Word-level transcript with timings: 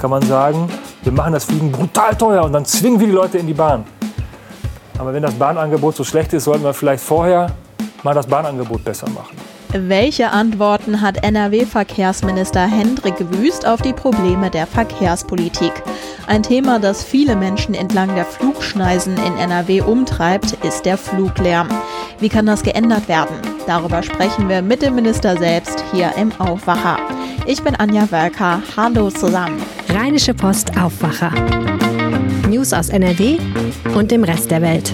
kann 0.00 0.10
man 0.10 0.22
sagen, 0.22 0.68
wir 1.02 1.12
machen 1.12 1.34
das 1.34 1.44
Fliegen 1.44 1.70
brutal 1.70 2.16
teuer 2.16 2.42
und 2.44 2.52
dann 2.52 2.64
zwingen 2.64 2.98
wir 2.98 3.06
die 3.06 3.12
Leute 3.12 3.38
in 3.38 3.46
die 3.46 3.54
Bahn. 3.54 3.84
Aber 4.98 5.12
wenn 5.12 5.22
das 5.22 5.34
Bahnangebot 5.34 5.94
so 5.94 6.04
schlecht 6.04 6.32
ist, 6.32 6.44
sollten 6.44 6.64
wir 6.64 6.74
vielleicht 6.74 7.04
vorher 7.04 7.52
mal 8.02 8.14
das 8.14 8.26
Bahnangebot 8.26 8.82
besser 8.82 9.08
machen. 9.10 9.36
Welche 9.72 10.30
Antworten 10.30 11.00
hat 11.00 11.22
NRW-Verkehrsminister 11.22 12.66
Hendrik 12.66 13.14
Wüst 13.38 13.66
auf 13.66 13.82
die 13.82 13.92
Probleme 13.92 14.50
der 14.50 14.66
Verkehrspolitik? 14.66 15.72
Ein 16.26 16.42
Thema, 16.42 16.80
das 16.80 17.04
viele 17.04 17.36
Menschen 17.36 17.74
entlang 17.74 18.14
der 18.16 18.24
Flugschneisen 18.24 19.16
in 19.16 19.36
NRW 19.36 19.82
umtreibt, 19.82 20.52
ist 20.64 20.86
der 20.86 20.98
Fluglärm. 20.98 21.68
Wie 22.18 22.28
kann 22.28 22.46
das 22.46 22.64
geändert 22.64 23.06
werden? 23.06 23.36
Darüber 23.66 24.02
sprechen 24.02 24.48
wir 24.48 24.60
mit 24.60 24.82
dem 24.82 24.96
Minister 24.96 25.36
selbst 25.36 25.84
hier 25.92 26.10
im 26.16 26.32
Aufwacher. 26.40 26.98
Ich 27.46 27.62
bin 27.62 27.76
Anja 27.76 28.10
Wölker. 28.10 28.60
Hallo 28.76 29.10
zusammen. 29.10 29.62
Rheinische 29.92 30.34
Post 30.34 30.78
Aufwacher. 30.78 31.32
News 32.48 32.72
aus 32.72 32.90
NRW 32.90 33.38
und 33.96 34.12
dem 34.12 34.22
Rest 34.22 34.52
der 34.52 34.62
Welt. 34.62 34.92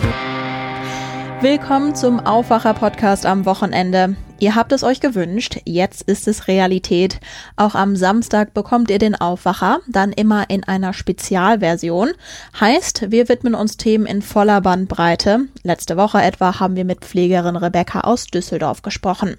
Willkommen 1.42 1.94
zum 1.94 2.18
Aufwacher-Podcast 2.18 3.26
am 3.26 3.44
Wochenende. 3.44 4.16
Ihr 4.38 4.54
habt 4.54 4.72
es 4.72 4.82
euch 4.82 5.00
gewünscht, 5.00 5.60
jetzt 5.66 6.00
ist 6.08 6.26
es 6.26 6.48
Realität. 6.48 7.20
Auch 7.56 7.74
am 7.74 7.94
Samstag 7.94 8.54
bekommt 8.54 8.90
ihr 8.90 8.98
den 8.98 9.14
Aufwacher, 9.14 9.80
dann 9.86 10.12
immer 10.12 10.48
in 10.48 10.64
einer 10.64 10.94
Spezialversion. 10.94 12.12
Heißt, 12.58 13.10
wir 13.10 13.28
widmen 13.28 13.54
uns 13.54 13.76
Themen 13.76 14.06
in 14.06 14.22
voller 14.22 14.62
Bandbreite. 14.62 15.40
Letzte 15.62 15.98
Woche 15.98 16.22
etwa 16.22 16.58
haben 16.58 16.74
wir 16.74 16.86
mit 16.86 17.04
Pflegerin 17.04 17.56
Rebecca 17.56 18.00
aus 18.00 18.28
Düsseldorf 18.28 18.80
gesprochen. 18.80 19.36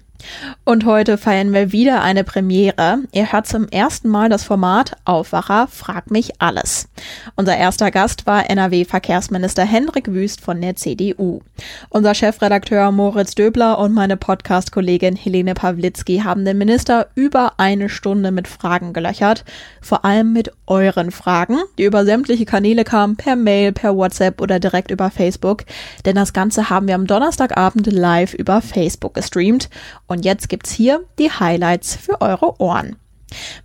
Und 0.64 0.84
heute 0.84 1.16
feiern 1.16 1.52
wir 1.52 1.72
wieder 1.72 2.02
eine 2.02 2.24
Premiere. 2.24 2.98
Ihr 3.12 3.32
hört 3.32 3.46
zum 3.46 3.68
ersten 3.68 4.08
Mal 4.08 4.28
das 4.28 4.44
Format 4.44 4.96
Aufwacher 5.04 5.66
frag 5.68 6.10
mich 6.10 6.40
alles. 6.40 6.88
Unser 7.36 7.56
erster 7.56 7.90
Gast 7.90 8.26
war 8.26 8.50
NRW-Verkehrsminister 8.50 9.64
Hendrik 9.64 10.12
Wüst 10.12 10.40
von 10.40 10.60
der 10.60 10.76
CDU. 10.76 11.40
Unser 11.88 12.14
Chefredakteur 12.14 12.92
Moritz 12.92 13.34
Döbler 13.34 13.78
und 13.78 13.94
meine 13.94 14.16
Podcast-Kollegin 14.16 15.16
Helene 15.16 15.54
Pawlitzki 15.54 16.18
haben 16.24 16.44
den 16.44 16.58
Minister 16.58 17.08
über 17.14 17.54
eine 17.56 17.88
Stunde 17.88 18.30
mit 18.30 18.48
Fragen 18.48 18.92
gelöchert. 18.92 19.44
Vor 19.80 20.04
allem 20.04 20.32
mit 20.32 20.52
euren 20.66 21.10
Fragen, 21.10 21.58
die 21.78 21.84
über 21.84 22.04
sämtliche 22.04 22.44
Kanäle 22.44 22.84
kamen, 22.84 23.16
per 23.16 23.36
Mail, 23.36 23.72
per 23.72 23.96
WhatsApp 23.96 24.40
oder 24.40 24.60
direkt 24.60 24.90
über 24.90 25.10
Facebook. 25.10 25.64
Denn 26.04 26.16
das 26.16 26.32
Ganze 26.32 26.68
haben 26.68 26.88
wir 26.88 26.94
am 26.94 27.06
Donnerstagabend 27.06 27.90
live 27.90 28.34
über 28.34 28.60
Facebook 28.60 29.14
gestreamt 29.14 29.70
und 30.08 30.24
jetzt 30.24 30.48
gibt's 30.48 30.72
hier 30.72 31.04
die 31.18 31.30
Highlights 31.30 31.94
für 31.94 32.20
eure 32.20 32.60
Ohren. 32.60 32.96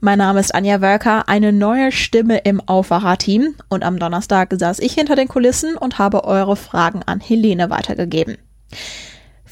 Mein 0.02 0.20
Name 0.20 0.40
ist 0.40 0.54
Anja 0.54 0.82
Wölker, 0.82 1.28
eine 1.28 1.54
neue 1.54 1.92
Stimme 1.92 2.40
im 2.40 2.62
Aufwacher-Team 2.62 3.56
und 3.70 3.84
am 3.84 3.98
Donnerstag 3.98 4.54
saß 4.54 4.80
ich 4.80 4.94
hinter 4.94 5.16
den 5.16 5.28
Kulissen 5.28 5.78
und 5.78 5.98
habe 5.98 6.26
eure 6.26 6.56
Fragen 6.56 7.02
an 7.04 7.22
Helene 7.22 7.70
weitergegeben. 7.70 8.38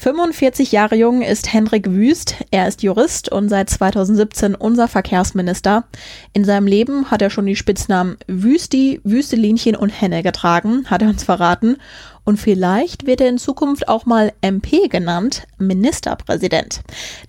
45 0.02 0.72
Jahre 0.72 0.96
jung 0.96 1.22
ist 1.22 1.52
Hendrik 1.52 1.88
Wüst. 1.88 2.34
Er 2.50 2.66
ist 2.66 2.82
Jurist 2.82 3.28
und 3.28 3.48
seit 3.48 3.70
2017 3.70 4.56
unser 4.56 4.88
Verkehrsminister. 4.88 5.84
In 6.32 6.44
seinem 6.44 6.66
Leben 6.66 7.12
hat 7.12 7.22
er 7.22 7.30
schon 7.30 7.46
die 7.46 7.54
Spitznamen 7.54 8.16
Wüsti, 8.26 9.00
Wüstelinchen 9.04 9.76
und 9.76 9.90
Henne 9.90 10.24
getragen, 10.24 10.86
hat 10.90 11.02
er 11.02 11.08
uns 11.08 11.22
verraten. 11.22 11.76
Und 12.24 12.38
vielleicht 12.38 13.06
wird 13.06 13.20
er 13.20 13.28
in 13.28 13.38
Zukunft 13.38 13.88
auch 13.88 14.06
mal 14.06 14.32
MP 14.42 14.88
genannt, 14.88 15.46
Ministerpräsident. 15.58 16.80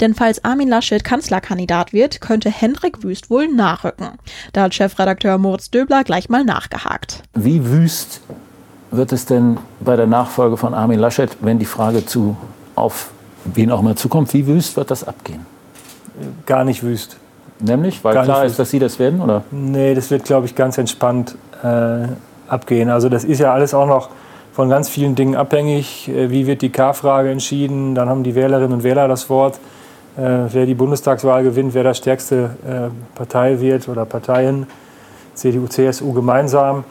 Denn 0.01 0.13
falls 0.13 0.43
Armin 0.43 0.67
Laschet 0.67 1.03
Kanzlerkandidat 1.03 1.93
wird, 1.93 2.21
könnte 2.21 2.49
Hendrik 2.49 3.03
Wüst 3.03 3.29
wohl 3.29 3.47
nachrücken. 3.47 4.09
Da 4.53 4.63
hat 4.63 4.75
Chefredakteur 4.75 5.37
Moritz 5.37 5.71
Döbler 5.71 6.03
gleich 6.03 6.29
mal 6.29 6.43
nachgehakt. 6.43 7.23
Wie 7.33 7.65
wüst 7.65 8.21
wird 8.91 9.11
es 9.11 9.25
denn 9.25 9.57
bei 9.79 9.95
der 9.95 10.05
Nachfolge 10.05 10.55
von 10.55 10.75
Armin 10.75 10.99
Laschet, 10.99 11.37
wenn 11.41 11.57
die 11.57 11.65
Frage 11.65 12.05
zu 12.05 12.37
auf 12.75 13.09
wen 13.45 13.71
auch 13.71 13.79
immer 13.79 13.95
zukommt, 13.95 14.33
wie 14.33 14.45
wüst 14.47 14.77
wird 14.77 14.91
das 14.91 15.03
abgehen? 15.03 15.45
Gar 16.45 16.63
nicht 16.63 16.83
wüst. 16.83 17.17
Nämlich, 17.59 18.03
weil 18.03 18.13
Gar 18.13 18.25
klar 18.25 18.43
nicht 18.43 18.51
ist, 18.51 18.59
dass 18.59 18.69
Sie 18.69 18.79
das 18.79 18.99
werden, 18.99 19.21
oder? 19.21 19.43
Nee, 19.51 19.95
das 19.95 20.11
wird, 20.11 20.25
glaube 20.25 20.45
ich, 20.45 20.55
ganz 20.55 20.77
entspannt 20.77 21.35
äh, 21.63 22.07
abgehen. 22.47 22.89
Also 22.89 23.09
das 23.09 23.23
ist 23.23 23.39
ja 23.39 23.53
alles 23.53 23.73
auch 23.73 23.87
noch 23.87 24.09
von 24.53 24.69
ganz 24.69 24.87
vielen 24.87 25.15
Dingen 25.15 25.35
abhängig. 25.35 26.07
Äh, 26.07 26.29
wie 26.29 26.47
wird 26.47 26.61
die 26.61 26.69
K-Frage 26.69 27.31
entschieden? 27.31 27.95
Dann 27.95 28.07
haben 28.07 28.23
die 28.23 28.35
Wählerinnen 28.35 28.73
und 28.73 28.83
Wähler 28.83 29.07
das 29.07 29.29
Wort. 29.29 29.55
Äh, 30.15 30.21
wer 30.51 30.65
die 30.65 30.75
Bundestagswahl 30.75 31.43
gewinnt, 31.43 31.73
wer 31.73 31.83
das 31.83 31.97
stärkste 31.97 32.51
äh, 32.65 33.17
Partei 33.17 33.59
wird 33.59 33.89
oder 33.89 34.05
Parteien, 34.05 34.67
CDU, 35.33 35.67
CSU 35.67 36.13
gemeinsam. 36.13 36.85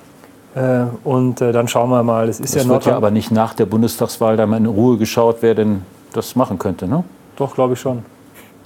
Und 1.02 1.40
dann 1.40 1.66
schauen 1.66 1.88
wir 1.88 2.02
mal. 2.02 2.28
Es 2.28 2.38
ist 2.38 2.54
Das 2.54 2.64
ja 2.64 2.68
wird 2.68 2.84
ja 2.84 2.94
aber 2.94 3.10
nicht 3.10 3.30
nach 3.30 3.54
der 3.54 3.64
Bundestagswahl 3.64 4.36
da 4.36 4.44
mal 4.44 4.58
in 4.58 4.66
Ruhe 4.66 4.98
geschaut, 4.98 5.38
wer 5.40 5.54
denn 5.54 5.80
das 6.12 6.36
machen 6.36 6.58
könnte, 6.58 6.86
ne? 6.86 7.04
Doch, 7.36 7.54
glaube 7.54 7.72
ich 7.72 7.80
schon. 7.80 8.04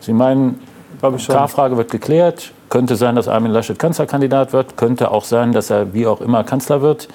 Sie 0.00 0.12
meinen, 0.12 0.58
schon. 1.00 1.36
K-Frage 1.36 1.76
wird 1.76 1.92
geklärt. 1.92 2.50
Könnte 2.70 2.96
sein, 2.96 3.14
dass 3.14 3.28
Armin 3.28 3.52
Laschet 3.52 3.78
Kanzlerkandidat 3.78 4.52
wird. 4.52 4.76
Könnte 4.76 5.12
auch 5.12 5.22
sein, 5.22 5.52
dass 5.52 5.70
er 5.70 5.94
wie 5.94 6.08
auch 6.08 6.20
immer 6.20 6.42
Kanzler 6.42 6.82
wird. 6.82 7.06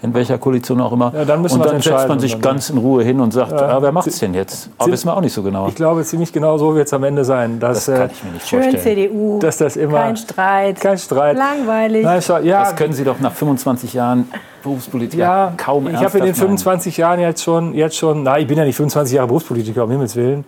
In 0.00 0.14
welcher 0.14 0.38
Koalition 0.38 0.80
auch 0.80 0.92
immer. 0.92 1.12
Ja, 1.12 1.24
dann 1.24 1.42
müssen 1.42 1.60
und 1.60 1.66
dann 1.66 1.80
setzt 1.80 2.06
man 2.06 2.20
sich 2.20 2.32
dann- 2.34 2.40
ganz 2.40 2.70
in 2.70 2.78
Ruhe 2.78 3.02
hin 3.02 3.18
und 3.20 3.32
sagt, 3.32 3.50
Ja. 3.50 3.58
ah, 3.68 3.82
wer 3.82 3.90
macht 3.90 4.06
es 4.06 4.20
denn 4.20 4.32
jetzt? 4.32 4.70
Aber 4.78 4.92
wissen 4.92 5.08
wir 5.08 5.16
auch 5.16 5.20
nicht 5.20 5.32
so 5.32 5.42
genau. 5.42 5.66
Ich 5.66 5.74
glaube, 5.74 6.04
ziemlich 6.04 6.32
genau 6.32 6.56
so 6.56 6.76
wird 6.76 6.86
es 6.86 6.92
am 6.94 7.02
Ende 7.02 7.24
sein. 7.24 7.58
Dass, 7.58 7.86
Das 7.86 7.98
kann 7.98 8.10
ich 8.12 8.22
mir 8.22 8.30
nicht 8.30 8.46
Schön 8.48 8.62
vorstellen. 8.62 8.96
CDU. 9.08 9.38
dass 9.40 9.56
das 9.58 9.74
immer. 9.76 9.98
Kein 9.98 10.16
Streit. 10.16 10.80
Kein 10.80 10.98
Streit. 10.98 11.36
Langweilig. 11.36 12.04
Nein, 12.04 12.22
war- 12.28 12.40
ja, 12.42 12.60
Das 12.60 12.76
können 12.76 12.92
Sie 12.92 13.02
doch 13.02 13.18
nach 13.18 13.32
25 13.32 13.92
Jahren 13.94 14.30
Berufspolitiker 14.62 15.20
ja, 15.22 15.52
kaum 15.56 15.88
Ich 15.88 15.94
habe 15.94 15.96
in 15.96 15.96
den 15.96 15.96
ernsthaft 15.96 16.20
meinen. 16.20 16.34
25 16.34 16.96
Jahren 16.96 17.18
jetzt 17.20 17.42
schon, 17.42 17.74
jetzt 17.74 17.96
schon, 17.96 18.22
na, 18.22 18.38
ich 18.38 18.46
bin 18.46 18.56
ja 18.56 18.64
nicht 18.64 18.76
25 18.76 19.16
Jahre 19.16 19.26
Berufspolitiker, 19.26 19.82
um 19.82 19.90
Himmels 19.90 20.14
Willen. 20.14 20.44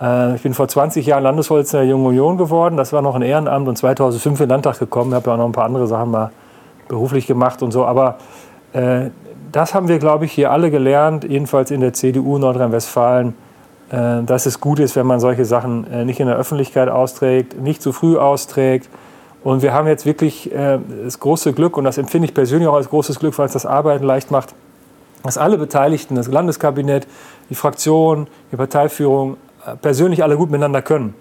Äh, 0.00 0.36
ich 0.36 0.42
bin 0.42 0.54
vor 0.54 0.68
20 0.68 1.04
Jahren 1.06 1.24
Landesvorsitzender 1.24 1.82
der 1.82 1.90
Jungen 1.90 2.06
Union 2.06 2.36
geworden. 2.38 2.76
Das 2.76 2.92
war 2.92 3.02
noch 3.02 3.16
ein 3.16 3.22
Ehrenamt 3.22 3.66
und 3.66 3.76
2005 3.76 4.38
in 4.40 4.46
den 4.46 4.50
Landtag 4.50 4.78
gekommen. 4.78 5.10
Ich 5.10 5.16
habe 5.16 5.26
ja 5.30 5.34
auch 5.34 5.38
noch 5.38 5.46
ein 5.46 5.52
paar 5.52 5.64
andere 5.64 5.88
Sachen 5.88 6.12
mal 6.12 6.30
beruflich 6.86 7.26
gemacht 7.26 7.60
und 7.62 7.72
so. 7.72 7.84
Aber 7.84 8.10
äh, 8.10 8.12
das 9.54 9.72
haben 9.72 9.86
wir, 9.86 10.00
glaube 10.00 10.24
ich, 10.24 10.32
hier 10.32 10.50
alle 10.50 10.70
gelernt, 10.72 11.22
jedenfalls 11.22 11.70
in 11.70 11.80
der 11.80 11.92
CDU 11.92 12.38
Nordrhein-Westfalen, 12.38 13.34
äh, 13.90 14.22
dass 14.24 14.46
es 14.46 14.60
gut 14.60 14.80
ist, 14.80 14.96
wenn 14.96 15.06
man 15.06 15.20
solche 15.20 15.44
Sachen 15.44 15.86
äh, 15.92 16.04
nicht 16.04 16.18
in 16.18 16.26
der 16.26 16.36
Öffentlichkeit 16.36 16.88
austrägt, 16.88 17.60
nicht 17.60 17.80
zu 17.80 17.92
früh 17.92 18.18
austrägt. 18.18 18.88
Und 19.44 19.62
wir 19.62 19.72
haben 19.72 19.86
jetzt 19.86 20.06
wirklich 20.06 20.52
äh, 20.52 20.78
das 21.04 21.20
große 21.20 21.52
Glück, 21.52 21.76
und 21.76 21.84
das 21.84 21.98
empfinde 21.98 22.26
ich 22.26 22.34
persönlich 22.34 22.66
auch 22.66 22.74
als 22.74 22.88
großes 22.88 23.20
Glück, 23.20 23.38
weil 23.38 23.46
es 23.46 23.52
das 23.52 23.64
Arbeiten 23.64 24.04
leicht 24.04 24.32
macht, 24.32 24.54
dass 25.22 25.38
alle 25.38 25.56
Beteiligten, 25.56 26.16
das 26.16 26.26
Landeskabinett, 26.26 27.06
die 27.48 27.54
Fraktion, 27.54 28.26
die 28.50 28.56
Parteiführung, 28.56 29.36
äh, 29.64 29.76
persönlich 29.76 30.24
alle 30.24 30.36
gut 30.36 30.50
miteinander 30.50 30.82
können. 30.82 31.14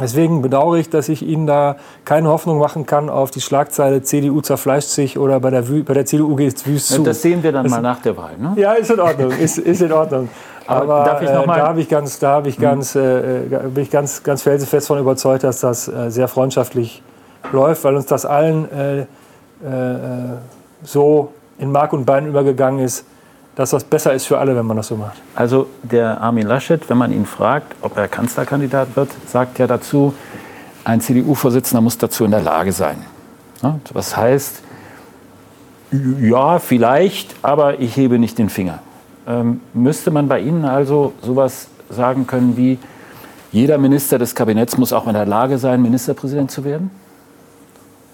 Deswegen 0.00 0.42
bedauere 0.42 0.76
ich, 0.76 0.90
dass 0.90 1.08
ich 1.08 1.22
Ihnen 1.22 1.46
da 1.46 1.76
keine 2.04 2.28
Hoffnung 2.28 2.58
machen 2.58 2.86
kann 2.86 3.10
auf 3.10 3.30
die 3.30 3.40
Schlagzeile 3.40 4.02
CDU 4.02 4.40
zerfleischt 4.40 4.90
sich 4.90 5.18
oder 5.18 5.40
bei 5.40 5.50
der, 5.50 5.62
bei 5.62 5.94
der 5.94 6.06
CDU 6.06 6.36
geht 6.36 6.56
es 6.56 6.66
wüst 6.66 6.88
zu. 6.88 7.02
Das 7.02 7.22
sehen 7.22 7.42
wir 7.42 7.52
dann 7.52 7.68
mal 7.68 7.82
nach 7.82 8.00
der 8.00 8.16
Wahl. 8.16 8.36
Ne? 8.38 8.52
Ja, 8.56 8.74
ist 8.74 8.90
in 8.90 9.00
Ordnung, 9.00 9.32
ist, 9.32 9.58
ist 9.58 9.82
in 9.82 9.92
Ordnung. 9.92 10.28
Aber 10.68 10.82
Aber, 10.82 11.04
darf 11.04 11.22
ich 11.22 11.30
noch 11.30 11.44
äh, 11.44 11.46
da 11.46 11.66
habe 11.66 11.80
ich 11.80 11.88
ganz, 11.88 12.18
da 12.18 12.30
habe 12.32 12.48
ich 12.48 12.58
ganz, 12.58 12.94
äh, 12.94 13.44
äh, 13.46 13.68
bin 13.74 13.82
ich 13.82 13.90
ganz, 13.90 14.22
ganz 14.22 14.42
felsenfest 14.42 14.86
von 14.86 14.98
überzeugt, 14.98 15.42
dass 15.42 15.60
das 15.60 15.88
äh, 15.88 16.10
sehr 16.10 16.28
freundschaftlich 16.28 17.02
läuft, 17.52 17.82
weil 17.84 17.96
uns 17.96 18.06
das 18.06 18.26
allen 18.26 18.70
äh, 18.70 19.00
äh, 19.00 19.06
so 20.82 21.32
in 21.58 21.72
Mark 21.72 21.92
und 21.92 22.04
Bein 22.04 22.26
übergegangen 22.26 22.84
ist, 22.84 23.04
dass 23.58 23.70
das 23.70 23.82
besser 23.82 24.14
ist 24.14 24.26
für 24.26 24.38
alle, 24.38 24.54
wenn 24.54 24.64
man 24.64 24.76
das 24.76 24.86
so 24.86 24.94
macht. 24.94 25.20
Also 25.34 25.66
der 25.82 26.20
Armin 26.20 26.46
Laschet, 26.46 26.88
wenn 26.88 26.96
man 26.96 27.10
ihn 27.10 27.26
fragt, 27.26 27.74
ob 27.82 27.96
er 27.96 28.06
Kanzlerkandidat 28.06 28.94
wird, 28.94 29.10
sagt 29.26 29.58
ja 29.58 29.66
dazu, 29.66 30.14
ein 30.84 31.00
CDU-Vorsitzender 31.00 31.80
muss 31.80 31.98
dazu 31.98 32.24
in 32.24 32.30
der 32.30 32.40
Lage 32.40 32.70
sein. 32.70 33.04
Was 33.92 34.16
heißt, 34.16 34.62
ja, 36.20 36.60
vielleicht, 36.60 37.34
aber 37.42 37.80
ich 37.80 37.96
hebe 37.96 38.20
nicht 38.20 38.38
den 38.38 38.48
Finger. 38.48 38.78
Ähm, 39.26 39.60
müsste 39.74 40.12
man 40.12 40.28
bei 40.28 40.38
Ihnen 40.38 40.64
also 40.64 41.12
sowas 41.20 41.66
sagen 41.90 42.28
können 42.28 42.56
wie, 42.56 42.78
jeder 43.50 43.76
Minister 43.76 44.20
des 44.20 44.36
Kabinetts 44.36 44.78
muss 44.78 44.92
auch 44.92 45.08
in 45.08 45.14
der 45.14 45.26
Lage 45.26 45.58
sein, 45.58 45.82
Ministerpräsident 45.82 46.52
zu 46.52 46.62
werden? 46.62 46.92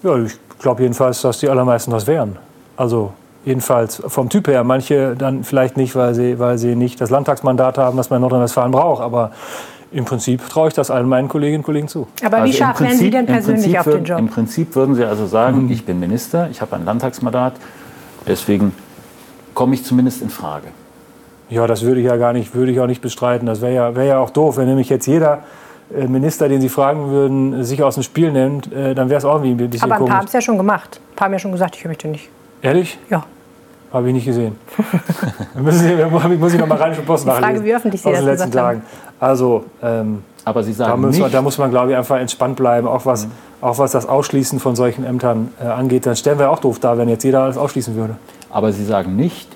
Ja, 0.01 0.17
ich 0.17 0.39
glaube 0.57 0.81
jedenfalls, 0.81 1.21
dass 1.21 1.37
die 1.37 1.49
allermeisten 1.49 1.91
das 1.91 2.07
wären. 2.07 2.37
Also 2.75 3.13
jedenfalls 3.45 4.01
vom 4.07 4.29
Typ 4.29 4.47
her. 4.47 4.63
Manche 4.63 5.15
dann 5.15 5.43
vielleicht 5.43 5.77
nicht, 5.77 5.95
weil 5.95 6.13
sie, 6.13 6.39
weil 6.39 6.57
sie 6.57 6.75
nicht 6.75 6.99
das 6.99 7.09
Landtagsmandat 7.09 7.77
haben, 7.77 7.95
das 7.95 8.09
man 8.09 8.17
in 8.17 8.21
Nordrhein-Westfalen 8.21 8.71
braucht. 8.71 9.01
Aber 9.01 9.31
im 9.91 10.03
Prinzip 10.03 10.47
traue 10.49 10.67
ich 10.67 10.73
das 10.73 10.91
allen 10.91 11.07
meinen 11.07 11.29
Kolleginnen 11.29 11.59
und 11.59 11.63
Kollegen 11.63 11.87
zu. 11.87 12.07
Aber 12.23 12.37
wie 12.37 12.41
Also 12.41 12.51
im 12.51 12.53
scharf 12.53 12.81
wären 12.81 12.97
Sie 12.97 13.09
denn 13.09 13.25
persönlich 13.25 13.79
auf 13.79 13.85
den 13.85 14.03
Job? 14.03 14.19
Im 14.19 14.27
Prinzip 14.27 14.75
würden 14.75 14.95
Sie 14.95 15.05
also 15.05 15.25
sagen, 15.27 15.69
ich 15.69 15.85
bin 15.85 15.99
Minister, 15.99 16.49
ich 16.49 16.59
habe 16.59 16.75
ein 16.75 16.83
Landtagsmandat, 16.83 17.53
deswegen 18.27 18.73
komme 19.53 19.75
ich 19.75 19.85
zumindest 19.85 20.21
in 20.21 20.29
Frage. 20.29 20.67
Ja, 21.49 21.67
das 21.67 21.83
würde 21.83 22.01
ich 22.01 22.07
ja 22.07 22.17
gar 22.17 22.33
nicht, 22.33 22.55
würde 22.55 22.71
ich 22.71 22.79
auch 22.79 22.87
nicht 22.87 23.01
bestreiten. 23.01 23.45
Das 23.45 23.61
wäre 23.61 23.73
ja, 23.73 23.95
wär 23.95 24.03
ja 24.03 24.19
auch 24.19 24.31
doof, 24.31 24.57
wenn 24.57 24.67
nämlich 24.67 24.89
jetzt 24.89 25.05
jeder 25.05 25.43
äh, 25.95 26.07
Minister, 26.07 26.49
den 26.49 26.59
Sie 26.59 26.69
fragen 26.69 27.11
würden, 27.11 27.63
sich 27.63 27.83
aus 27.83 27.93
dem 27.93 28.03
Spiel 28.03 28.31
nimmt, 28.31 28.73
äh, 28.73 28.95
dann 28.95 29.09
wäre 29.09 29.19
es 29.19 29.25
auch 29.25 29.35
irgendwie 29.35 29.63
ein 29.63 29.69
bisschen 29.69 29.91
Aber 29.91 30.03
ein 30.03 30.07
paar 30.07 30.17
haben 30.17 30.25
es 30.25 30.33
ja 30.33 30.41
schon 30.41 30.57
gemacht. 30.57 30.99
Ein 31.11 31.15
paar 31.15 31.25
haben 31.25 31.33
ja 31.33 31.39
schon 31.39 31.51
gesagt, 31.51 31.75
ich 31.75 31.85
möchte 31.85 32.07
nicht. 32.07 32.29
Ehrlich? 32.61 32.97
Ja. 33.09 33.23
Habe 33.95 34.09
ich 34.09 34.13
nicht 34.13 34.25
gesehen. 34.25 34.57
Da 35.53 35.61
müssen 35.61 35.79
Sie, 35.79 35.95
da 35.95 36.09
muss 36.09 36.53
ich 36.53 36.59
noch 36.59 36.67
mal 36.67 36.75
Rheinische 36.77 37.01
Post 37.01 37.23
Die 37.23 37.29
Frage, 37.29 37.41
nachlesen. 37.41 37.65
wie 37.65 37.75
öffentlich 37.75 38.01
Sie 38.01 38.09
aus 38.09 38.15
das 38.15 38.25
den 38.25 38.29
letzten. 38.29 38.51
Tagen. 38.51 38.81
Also, 39.21 39.63
ähm, 39.81 40.21
Aber 40.43 40.63
Sie 40.63 40.71
da, 40.73 40.77
sagen 40.77 41.01
muss 41.01 41.13
man, 41.17 41.21
nicht, 41.21 41.33
da 41.33 41.41
muss 41.41 41.57
man, 41.57 41.69
glaube 41.69 41.91
ich, 41.91 41.97
einfach 41.97 42.17
entspannt 42.19 42.57
bleiben, 42.57 42.89
auch 42.89 43.05
was, 43.05 43.27
auch 43.61 43.77
was 43.77 43.93
das 43.93 44.05
Ausschließen 44.05 44.59
von 44.59 44.75
solchen 44.75 45.05
Ämtern 45.05 45.53
äh, 45.63 45.67
angeht. 45.67 46.05
Dann 46.05 46.17
stellen 46.17 46.39
wir 46.39 46.51
auch 46.51 46.59
doof 46.59 46.79
da, 46.79 46.97
wenn 46.97 47.07
jetzt 47.07 47.23
jeder 47.23 47.43
alles 47.43 47.57
ausschließen 47.57 47.95
würde. 47.95 48.17
aber 48.51 48.73
Sie 48.73 48.83
sagen 48.83 49.15
nicht, 49.15 49.47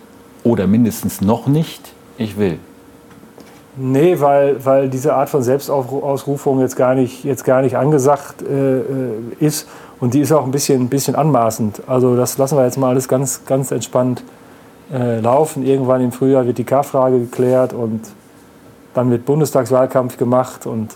oder 0.45 0.67
mindestens 0.67 1.19
noch 1.19 1.47
nicht, 1.47 1.93
ich 2.17 2.37
will. 2.37 2.59
Nee, 3.75 4.21
weil, 4.21 4.63
weil 4.65 4.87
diese 4.89 5.15
Art 5.15 5.29
von 5.29 5.43
Selbstausrufung 5.43 6.61
jetzt 6.61 6.77
gar 6.77 6.95
nicht, 6.95 7.25
jetzt 7.25 7.43
gar 7.43 7.61
nicht 7.61 7.75
angesagt 7.75 8.41
äh, 8.41 8.77
äh, 8.79 8.83
ist. 9.39 9.67
Und 9.99 10.13
die 10.13 10.21
ist 10.21 10.31
auch 10.31 10.45
ein 10.45 10.51
bisschen, 10.51 10.81
ein 10.83 10.89
bisschen 10.89 11.15
anmaßend. 11.15 11.81
Also 11.87 12.15
das 12.15 12.37
lassen 12.37 12.57
wir 12.57 12.65
jetzt 12.65 12.77
mal 12.77 12.89
alles 12.89 13.07
ganz, 13.07 13.45
ganz 13.45 13.71
entspannt 13.71 14.23
äh, 14.93 15.19
laufen. 15.19 15.65
Irgendwann 15.65 16.01
im 16.01 16.11
Frühjahr 16.11 16.45
wird 16.45 16.57
die 16.57 16.63
K-Frage 16.63 17.19
geklärt 17.19 17.73
und 17.73 18.01
dann 18.93 19.11
wird 19.11 19.25
Bundestagswahlkampf 19.25 20.17
gemacht. 20.17 20.65
Und 20.65 20.93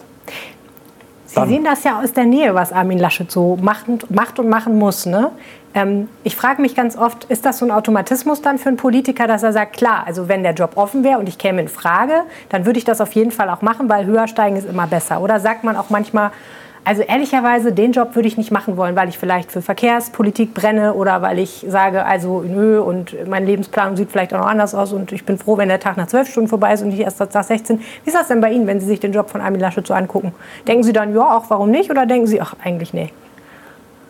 Sie 1.25 1.35
Dann- 1.35 1.49
sehen 1.49 1.63
das 1.63 1.83
ja 1.83 1.99
aus 2.01 2.13
der 2.13 2.25
Nähe, 2.25 2.53
was 2.55 2.71
Armin 2.71 2.99
Laschet 2.99 3.29
so 3.29 3.57
macht 3.61 3.87
und, 3.87 4.09
macht, 4.11 4.39
und 4.39 4.49
machen 4.49 4.77
muss. 4.77 5.05
Ne? 5.05 5.31
Ähm, 5.73 6.07
ich 6.23 6.35
frage 6.35 6.61
mich 6.61 6.75
ganz 6.75 6.95
oft, 6.95 7.25
ist 7.25 7.45
das 7.45 7.57
so 7.57 7.65
ein 7.65 7.71
Automatismus 7.71 8.41
dann 8.41 8.57
für 8.59 8.69
einen 8.69 8.77
Politiker, 8.77 9.25
dass 9.27 9.41
er 9.43 9.51
sagt, 9.51 9.73
klar, 9.75 10.03
also 10.05 10.27
wenn 10.29 10.43
der 10.43 10.53
Job 10.53 10.71
offen 10.75 11.03
wäre 11.03 11.17
und 11.19 11.27
ich 11.27 11.37
käme 11.39 11.59
in 11.61 11.67
Frage, 11.67 12.13
dann 12.49 12.65
würde 12.65 12.77
ich 12.77 12.85
das 12.85 13.01
auf 13.01 13.11
jeden 13.13 13.31
Fall 13.31 13.49
auch 13.49 13.61
machen, 13.63 13.89
weil 13.89 14.05
höher 14.05 14.27
steigen 14.27 14.55
ist 14.55 14.67
immer 14.69 14.85
besser. 14.87 15.21
Oder 15.21 15.39
sagt 15.39 15.63
man 15.63 15.75
auch 15.75 15.89
manchmal, 15.89 16.31
also 16.85 17.01
ehrlicherweise, 17.01 17.71
den 17.71 17.91
Job 17.91 18.15
würde 18.15 18.27
ich 18.27 18.37
nicht 18.37 18.51
machen 18.51 18.77
wollen, 18.77 18.95
weil 18.95 19.09
ich 19.09 19.17
vielleicht 19.17 19.51
für 19.51 19.61
Verkehrspolitik 19.61 20.53
brenne 20.53 20.93
oder 20.93 21.21
weil 21.21 21.39
ich 21.39 21.65
sage, 21.67 22.05
also 22.05 22.41
nö 22.41 22.79
und 22.79 23.15
meine 23.27 23.45
Lebensplanung 23.45 23.95
sieht 23.95 24.11
vielleicht 24.11 24.33
auch 24.33 24.39
noch 24.39 24.47
anders 24.47 24.75
aus 24.75 24.93
und 24.93 25.11
ich 25.11 25.25
bin 25.25 25.37
froh, 25.37 25.57
wenn 25.57 25.69
der 25.69 25.79
Tag 25.79 25.97
nach 25.97 26.07
zwölf 26.07 26.29
Stunden 26.29 26.49
vorbei 26.49 26.73
ist 26.73 26.81
und 26.81 26.89
nicht 26.89 26.99
erst 26.99 27.19
nach 27.19 27.43
16. 27.43 27.79
Wie 27.79 27.85
ist 28.05 28.15
das 28.15 28.27
denn 28.27 28.41
bei 28.41 28.51
Ihnen, 28.51 28.67
wenn 28.67 28.79
Sie 28.79 28.85
sich 28.85 28.99
den 28.99 29.13
Job 29.13 29.29
von 29.29 29.41
Armin 29.41 29.61
Laschet 29.61 29.85
so 29.85 29.93
angucken? 29.93 30.33
Denken 30.67 30.83
Sie 30.83 30.93
dann, 30.93 31.13
ja, 31.15 31.37
auch 31.37 31.49
warum 31.49 31.71
nicht? 31.71 31.89
Oder 31.89 32.05
denken 32.05 32.27
Sie, 32.27 32.41
ach, 32.41 32.55
eigentlich 32.63 32.93
nee? 32.93 33.11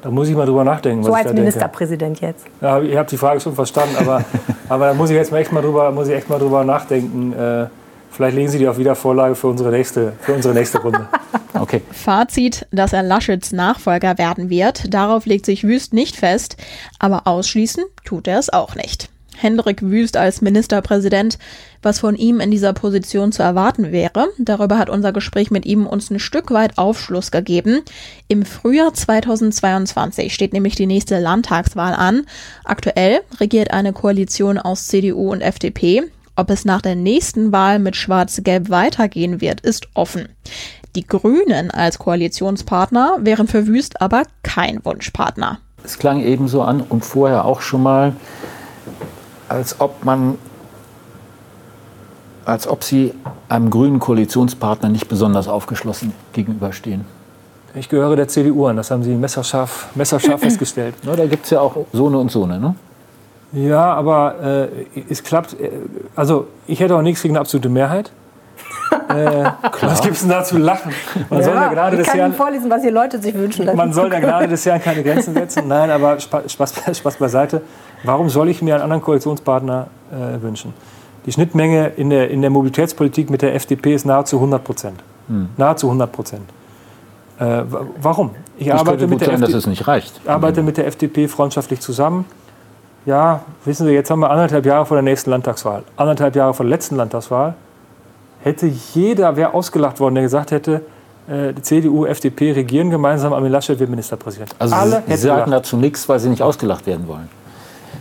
da 0.03 0.11
muss 0.11 0.27
ich 0.27 0.35
mal 0.35 0.45
drüber 0.45 0.65
nachdenken. 0.65 1.01
So 1.01 1.11
was 1.11 1.19
ich 1.19 1.19
als 1.19 1.23
da 1.23 1.29
denke. 1.29 1.41
Ministerpräsident 1.41 2.19
jetzt. 2.19 2.45
Ja, 2.59 2.79
ihr 2.79 2.99
habt 2.99 3.09
die 3.11 3.17
Frage 3.17 3.39
schon 3.39 3.55
verstanden, 3.55 3.95
aber, 3.97 4.23
aber 4.69 4.87
da 4.87 4.93
muss 4.93 5.09
ich 5.09 5.15
jetzt 5.15 5.31
mal 5.31 5.37
echt 5.37 5.53
mal 5.53 5.61
drüber, 5.61 5.91
muss 5.91 6.09
ich 6.09 6.13
echt 6.13 6.29
mal 6.29 6.39
drüber 6.39 6.65
nachdenken. 6.65 7.31
Äh, 7.31 7.67
vielleicht 8.13 8.36
legen 8.36 8.50
Sie 8.50 8.60
die 8.60 8.68
auf 8.68 8.77
Wiedervorlage 8.77 9.36
für 9.36 9.48
unsere 9.48 9.71
nächste, 9.71 10.13
für 10.21 10.33
unsere 10.33 10.54
nächste 10.54 10.80
Runde. 10.80 11.07
Okay. 11.56 11.81
Fazit, 11.92 12.65
dass 12.71 12.94
er 12.94 13.04
Laschets 13.04 13.51
Nachfolger 13.51 14.18
werden 14.18 14.50
wird, 14.50 14.92
darauf 14.92 15.27
legt 15.27 15.45
sich 15.45 15.63
Wüst 15.63 15.94
nicht 15.94 16.15
fest, 16.15 16.57
aber 16.98 17.27
ausschließen 17.27 17.83
tut 18.04 18.27
er 18.27 18.39
es 18.39 18.51
auch 18.51 18.74
nicht. 18.75 19.10
Hendrik 19.38 19.81
Wüst 19.81 20.15
als 20.18 20.42
Ministerpräsident, 20.42 21.38
was 21.81 22.00
von 22.00 22.15
ihm 22.15 22.39
in 22.39 22.50
dieser 22.50 22.74
Position 22.74 23.31
zu 23.31 23.44
erwarten 23.44 23.92
wäre, 23.92 24.30
darüber 24.38 24.77
hat 24.77 24.89
unser 24.89 25.12
Gespräch 25.12 25.51
mit 25.51 25.66
ihm 25.66 25.86
uns 25.86 26.09
ein 26.09 26.19
Stück 26.19 26.51
weit 26.51 26.77
Aufschluss 26.77 27.31
gegeben. 27.31 27.81
Im 28.27 28.45
Frühjahr 28.45 28.94
2022 28.94 30.33
steht 30.33 30.54
nämlich 30.54 30.75
die 30.75 30.88
nächste 30.88 31.19
Landtagswahl 31.19 31.94
an. 31.94 32.25
Aktuell 32.63 33.21
regiert 33.39 33.71
eine 33.71 33.94
Koalition 33.94 34.57
aus 34.57 34.88
CDU 34.88 35.31
und 35.31 35.42
FDP. 35.42 36.04
Ob 36.35 36.50
es 36.50 36.65
nach 36.65 36.81
der 36.81 36.95
nächsten 36.95 37.51
Wahl 37.51 37.77
mit 37.77 37.95
Schwarz-Gelb 37.95 38.71
weitergehen 38.71 39.39
wird, 39.39 39.62
ist 39.62 39.88
offen. 39.94 40.30
Die 40.95 41.06
Grünen 41.06 41.69
als 41.69 42.00
Koalitionspartner 42.00 43.18
wären 43.21 43.47
für 43.47 43.68
Wüst 43.68 44.01
aber 44.01 44.24
kein 44.41 44.83
Wunschpartner. 44.83 45.59
Es 45.83 46.00
klang 46.00 46.21
ebenso 46.21 46.63
an 46.63 46.81
und 46.81 47.06
vorher 47.06 47.45
auch 47.45 47.62
schon 47.62 47.83
mal, 47.83 48.15
als 49.47 49.80
ob 49.80 50.03
man, 50.06 50.39
als 52.45 52.68
ob 52.68 52.83
Sie 52.83 53.13
einem 53.47 53.69
grünen 53.69 54.00
Koalitionspartner 54.00 54.89
nicht 54.89 55.07
besonders 55.07 55.47
aufgeschlossen 55.47 56.13
gegenüberstehen. 56.31 57.06
Ich 57.75 57.89
gehöre 57.89 58.15
der 58.15 58.27
CDU 58.27 58.65
an, 58.65 58.77
das 58.77 58.89
haben 58.89 59.03
Sie 59.03 59.13
messerscharf, 59.13 59.89
messerscharf 59.94 60.41
festgestellt. 60.41 60.95
Ne, 61.03 61.15
da 61.15 61.27
gibt 61.27 61.45
es 61.45 61.51
ja 61.51 61.59
auch 61.59 61.85
so 61.94 62.07
eine 62.07 62.18
und 62.18 62.31
so 62.31 62.44
eine. 62.44 62.59
Ne? 62.59 62.75
Ja, 63.53 63.94
aber 63.94 64.69
äh, 64.95 65.03
es 65.09 65.23
klappt. 65.23 65.53
Äh, 65.59 65.69
also, 66.15 66.47
ich 66.67 66.79
hätte 66.79 66.95
auch 66.95 67.01
nichts 67.01 67.21
gegen 67.21 67.33
eine 67.35 67.39
absolute 67.41 67.69
Mehrheit. 67.69 68.11
äh, 69.09 69.44
was 69.81 70.01
gibt 70.01 70.15
es 70.15 70.21
denn 70.21 70.29
da 70.29 70.44
zu 70.44 70.57
lachen? 70.57 70.91
Man 71.29 71.44
soll 71.44 71.53
ja 71.55 71.67
gerade 71.69 71.95
ich 71.95 72.03
des 72.03 72.11
kann 72.11 72.19
Ihnen 72.19 72.33
vorlesen, 72.33 72.69
was 72.69 72.81
die 72.81 72.89
Leute 72.89 73.21
sich 73.21 73.33
wünschen. 73.33 73.65
Das 73.65 73.75
man 73.75 73.91
soll 73.94 74.07
so 74.07 74.13
ja 74.13 74.19
gerade 74.19 74.47
des 74.47 74.65
Herrn 74.65 74.81
keine 74.81 75.03
Grenzen 75.03 75.33
setzen. 75.33 75.67
Nein, 75.67 75.89
aber 75.91 76.19
Spaß, 76.19 76.51
Spaß, 76.51 76.97
Spaß 76.97 77.15
beiseite. 77.17 77.61
Warum 78.03 78.29
soll 78.29 78.50
ich 78.50 78.61
mir 78.61 78.75
einen 78.75 78.83
anderen 78.83 79.01
Koalitionspartner 79.01 79.88
äh, 80.11 80.41
wünschen? 80.41 80.73
Die 81.25 81.31
Schnittmenge 81.31 81.88
in 81.95 82.09
der, 82.09 82.29
in 82.29 82.41
der 82.41 82.49
Mobilitätspolitik 82.49 83.29
mit 83.29 83.41
der 83.41 83.56
FDP 83.56 83.94
ist 83.95 84.06
nahezu 84.06 84.38
100 84.38 84.63
Prozent. 84.63 84.99
Nahezu 85.57 85.88
100 85.88 86.11
Prozent. 86.11 86.41
Äh, 87.39 87.44
wa- 87.45 87.85
warum? 88.01 88.31
Ich 88.57 88.67
Das 88.67 88.79
arbeite 88.81 88.97
könnte 88.99 89.07
mit 89.13 89.21
der 89.21 89.27
sein, 89.27 89.35
dass 89.41 89.49
FDP 89.49 89.57
es 89.57 89.67
nicht 89.67 89.88
reicht. 89.88 90.19
Ich 90.23 90.29
arbeite 90.29 90.61
mit 90.63 90.77
der 90.77 90.85
FDP 90.88 91.27
freundschaftlich 91.29 91.79
zusammen. 91.79 92.25
Ja, 93.05 93.41
wissen 93.65 93.85
Sie, 93.85 93.94
jetzt 93.94 94.09
haben 94.09 94.21
wir 94.21 94.29
anderthalb 94.29 94.65
Jahre 94.65 94.85
vor 94.85 94.95
der 94.95 95.01
nächsten 95.01 95.29
Landtagswahl. 95.29 95.83
Anderthalb 95.97 96.35
Jahre 96.35 96.53
vor 96.53 96.65
der 96.65 96.69
letzten 96.71 96.95
Landtagswahl 96.95 97.53
hätte 98.41 98.67
jeder, 98.94 99.35
wer 99.35 99.53
ausgelacht 99.53 100.00
worden, 100.00 100.15
der 100.15 100.23
gesagt 100.23 100.51
hätte, 100.51 100.81
äh, 101.27 101.53
CDU, 101.61 102.05
FDP 102.05 102.51
regieren 102.51 102.89
gemeinsam, 102.89 103.33
Armin 103.33 103.51
Laschet 103.51 103.79
wird 103.79 103.89
Ministerpräsident. 103.89 104.55
Also 104.59 104.75
Alle 104.75 104.89
Sie 105.05 105.11
hätten 105.11 105.17
sagen 105.17 105.45
gelacht. 105.45 105.65
dazu 105.65 105.77
nichts, 105.77 106.07
weil 106.07 106.19
Sie 106.19 106.29
nicht 106.29 106.41
ausgelacht 106.41 106.85
werden 106.85 107.07
wollen. 107.07 107.29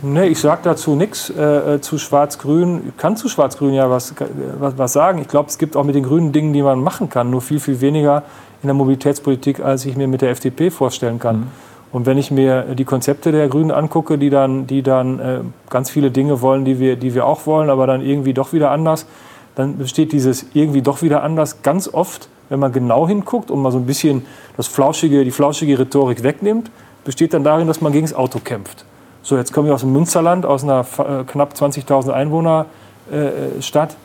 Nee, 0.01 0.25
ich 0.25 0.39
sage 0.39 0.61
dazu 0.63 0.95
nichts 0.95 1.29
äh, 1.29 1.75
äh, 1.75 1.81
zu 1.81 1.97
Schwarz-Grün. 1.97 2.89
Ich 2.89 2.97
kann 2.97 3.15
zu 3.15 3.29
Schwarz-Grün 3.29 3.73
ja 3.73 3.89
was, 3.89 4.11
äh, 4.11 4.25
was, 4.59 4.77
was 4.77 4.91
sagen. 4.93 5.19
Ich 5.19 5.29
glaube, 5.29 5.49
es 5.49 5.57
gibt 5.57 5.77
auch 5.77 5.83
mit 5.83 5.95
den 5.95 6.03
grünen 6.03 6.33
Dingen, 6.33 6.51
die 6.51 6.61
man 6.61 6.81
machen 6.81 7.09
kann, 7.09 7.29
nur 7.29 7.41
viel, 7.41 7.59
viel 7.59 7.79
weniger 7.79 8.23
in 8.61 8.67
der 8.67 8.73
Mobilitätspolitik, 8.73 9.61
als 9.61 9.85
ich 9.85 9.95
mir 9.95 10.07
mit 10.07 10.21
der 10.21 10.31
FDP 10.31 10.71
vorstellen 10.71 11.19
kann. 11.19 11.47
Und 11.93 12.07
wenn 12.07 12.17
ich 12.17 12.31
mir 12.31 12.73
die 12.73 12.85
Konzepte 12.85 13.31
der 13.31 13.47
Grünen 13.47 13.69
angucke, 13.69 14.17
die 14.17 14.31
dann, 14.31 14.65
die 14.65 14.81
dann 14.81 15.19
äh, 15.19 15.39
ganz 15.69 15.91
viele 15.91 16.09
Dinge 16.09 16.41
wollen, 16.41 16.65
die 16.65 16.79
wir, 16.79 16.95
die 16.95 17.13
wir 17.13 17.27
auch 17.27 17.45
wollen, 17.45 17.69
aber 17.69 17.85
dann 17.85 18.01
irgendwie 18.01 18.33
doch 18.33 18.51
wieder 18.51 18.71
anders, 18.71 19.05
dann 19.53 19.77
besteht 19.77 20.11
dieses 20.11 20.47
irgendwie 20.55 20.81
doch 20.81 21.03
wieder 21.03 21.21
anders 21.21 21.61
ganz 21.61 21.87
oft, 21.87 22.29
wenn 22.49 22.59
man 22.59 22.71
genau 22.71 23.07
hinguckt 23.07 23.51
und 23.51 23.61
mal 23.61 23.71
so 23.71 23.77
ein 23.77 23.85
bisschen 23.85 24.25
das 24.57 24.65
flauschige, 24.65 25.23
die 25.23 25.29
flauschige 25.29 25.77
Rhetorik 25.77 26.23
wegnimmt, 26.23 26.71
besteht 27.05 27.31
dann 27.31 27.43
darin, 27.43 27.67
dass 27.67 27.79
man 27.79 27.93
gegen 27.93 28.07
das 28.07 28.15
Auto 28.15 28.39
kämpft. 28.39 28.85
So, 29.21 29.37
jetzt 29.37 29.53
komme 29.53 29.67
ich 29.67 29.73
aus 29.73 29.81
dem 29.81 29.93
Münsterland, 29.93 30.47
aus 30.47 30.63
einer 30.63 30.81
äh, 30.97 31.23
knapp 31.25 31.53
20.000 31.53 32.09
Einwohner 32.09 32.65
äh, 33.11 33.61
Stadt. 33.61 33.95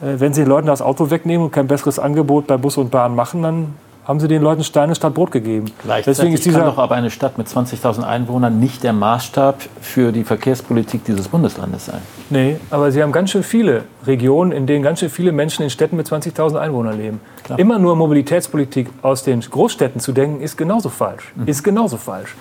Äh, 0.00 0.20
wenn 0.20 0.32
Sie 0.32 0.42
den 0.42 0.48
Leuten 0.48 0.68
das 0.68 0.80
Auto 0.80 1.10
wegnehmen 1.10 1.46
und 1.46 1.52
kein 1.52 1.66
besseres 1.66 1.98
Angebot 1.98 2.46
bei 2.46 2.56
Bus 2.56 2.76
und 2.76 2.92
Bahn 2.92 3.16
machen, 3.16 3.42
dann 3.42 3.74
haben 4.04 4.18
Sie 4.18 4.26
den 4.26 4.42
Leuten 4.42 4.64
Steine 4.64 4.94
statt 4.94 5.14
Brot 5.14 5.30
gegeben. 5.30 5.66
Deswegen 6.04 6.32
ist 6.32 6.44
kann 6.44 6.52
dieser, 6.52 6.64
doch 6.64 6.78
aber 6.78 6.94
eine 6.94 7.10
Stadt 7.10 7.38
mit 7.38 7.46
20.000 7.46 8.02
Einwohnern 8.02 8.58
nicht 8.58 8.82
der 8.82 8.92
Maßstab 8.92 9.60
für 9.80 10.10
die 10.12 10.24
Verkehrspolitik 10.24 11.04
dieses 11.04 11.28
Bundeslandes 11.28 11.86
sein. 11.86 12.00
Nee, 12.30 12.56
aber 12.70 12.90
Sie 12.90 13.02
haben 13.02 13.12
ganz 13.12 13.30
schön 13.30 13.44
viele 13.44 13.84
Regionen, 14.06 14.50
in 14.50 14.66
denen 14.66 14.82
ganz 14.82 15.00
schön 15.00 15.10
viele 15.10 15.30
Menschen 15.30 15.62
in 15.62 15.70
Städten 15.70 15.96
mit 15.96 16.08
20.000 16.08 16.56
Einwohnern 16.56 16.98
leben. 16.98 17.20
Klar. 17.44 17.58
Immer 17.58 17.78
nur 17.78 17.94
Mobilitätspolitik 17.94 18.88
aus 19.02 19.22
den 19.22 19.40
Großstädten 19.40 20.00
zu 20.00 20.12
denken, 20.12 20.40
ist 20.40 20.56
genauso 20.56 20.88
falsch. 20.88 21.32
Ist 21.46 21.62
genauso 21.62 21.96
falsch. 21.96 22.34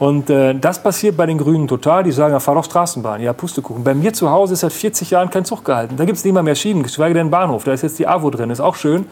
Und 0.00 0.28
äh, 0.28 0.54
das 0.54 0.82
passiert 0.82 1.16
bei 1.16 1.26
den 1.26 1.38
Grünen 1.38 1.68
total. 1.68 2.02
Die 2.02 2.10
sagen, 2.10 2.32
ja, 2.32 2.40
fahr 2.40 2.56
doch 2.56 2.64
Straßenbahn. 2.64 3.20
Ja, 3.20 3.32
Pustekuchen. 3.32 3.84
Bei 3.84 3.94
mir 3.94 4.12
zu 4.12 4.28
Hause 4.28 4.54
ist 4.54 4.60
seit 4.60 4.72
40 4.72 5.10
Jahren 5.10 5.30
kein 5.30 5.44
Zug 5.44 5.64
gehalten. 5.64 5.96
Da 5.96 6.04
gibt 6.04 6.18
es 6.18 6.24
nicht 6.24 6.34
mal 6.34 6.42
mehr 6.42 6.56
Schienen, 6.56 6.82
geschweige 6.82 7.14
denn 7.14 7.30
Bahnhof. 7.30 7.62
Da 7.62 7.72
ist 7.72 7.82
jetzt 7.82 7.98
die 8.00 8.08
AWO 8.08 8.30
drin, 8.30 8.50
ist 8.50 8.60
auch 8.60 8.74
schön. 8.74 9.06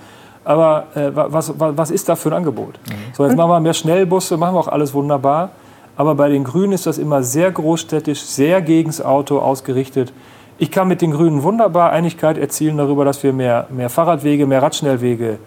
Aber 0.45 0.85
äh, 0.95 1.15
wa- 1.15 1.27
was, 1.31 1.59
wa- 1.61 1.73
was 1.77 1.91
ist 1.91 2.09
da 2.09 2.17
für 2.17 2.31
ein 2.31 2.35
Angebot? 2.35 2.79
So, 3.13 3.25
jetzt 3.25 3.37
machen 3.37 3.51
wir 3.51 3.61
mehr 3.61 3.75
Schnellbusse, 3.75 4.37
machen 4.37 4.55
wir 4.55 4.61
auch 4.61 4.69
alles 4.69 4.93
wunderbar. 4.95 5.51
Aber 5.97 6.15
bei 6.15 6.29
den 6.31 6.43
Grünen 6.45 6.73
ist 6.73 6.87
das 6.87 6.99
immer 6.99 7.23
sehr 7.23 7.51
großstädtisch, 7.53 8.21
sehr 8.23 8.63
gegens 8.63 9.01
Auto 9.03 9.39
ausgerichtet. 9.39 10.13
Ich 10.59 10.71
kann 10.71 10.89
mit 10.89 11.03
den 11.03 11.11
Grünen 11.13 11.43
wunderbar 11.43 11.91
Einigkeit 11.93 12.39
erzielen 12.39 12.77
darüber, 12.79 13.05
dass 13.05 13.23
wir 13.23 13.33
mehr, 13.33 13.67
mehr 13.71 13.91
Fahrradwege, 13.91 14.47
mehr 14.47 14.63
Radschnellwege 14.63 15.39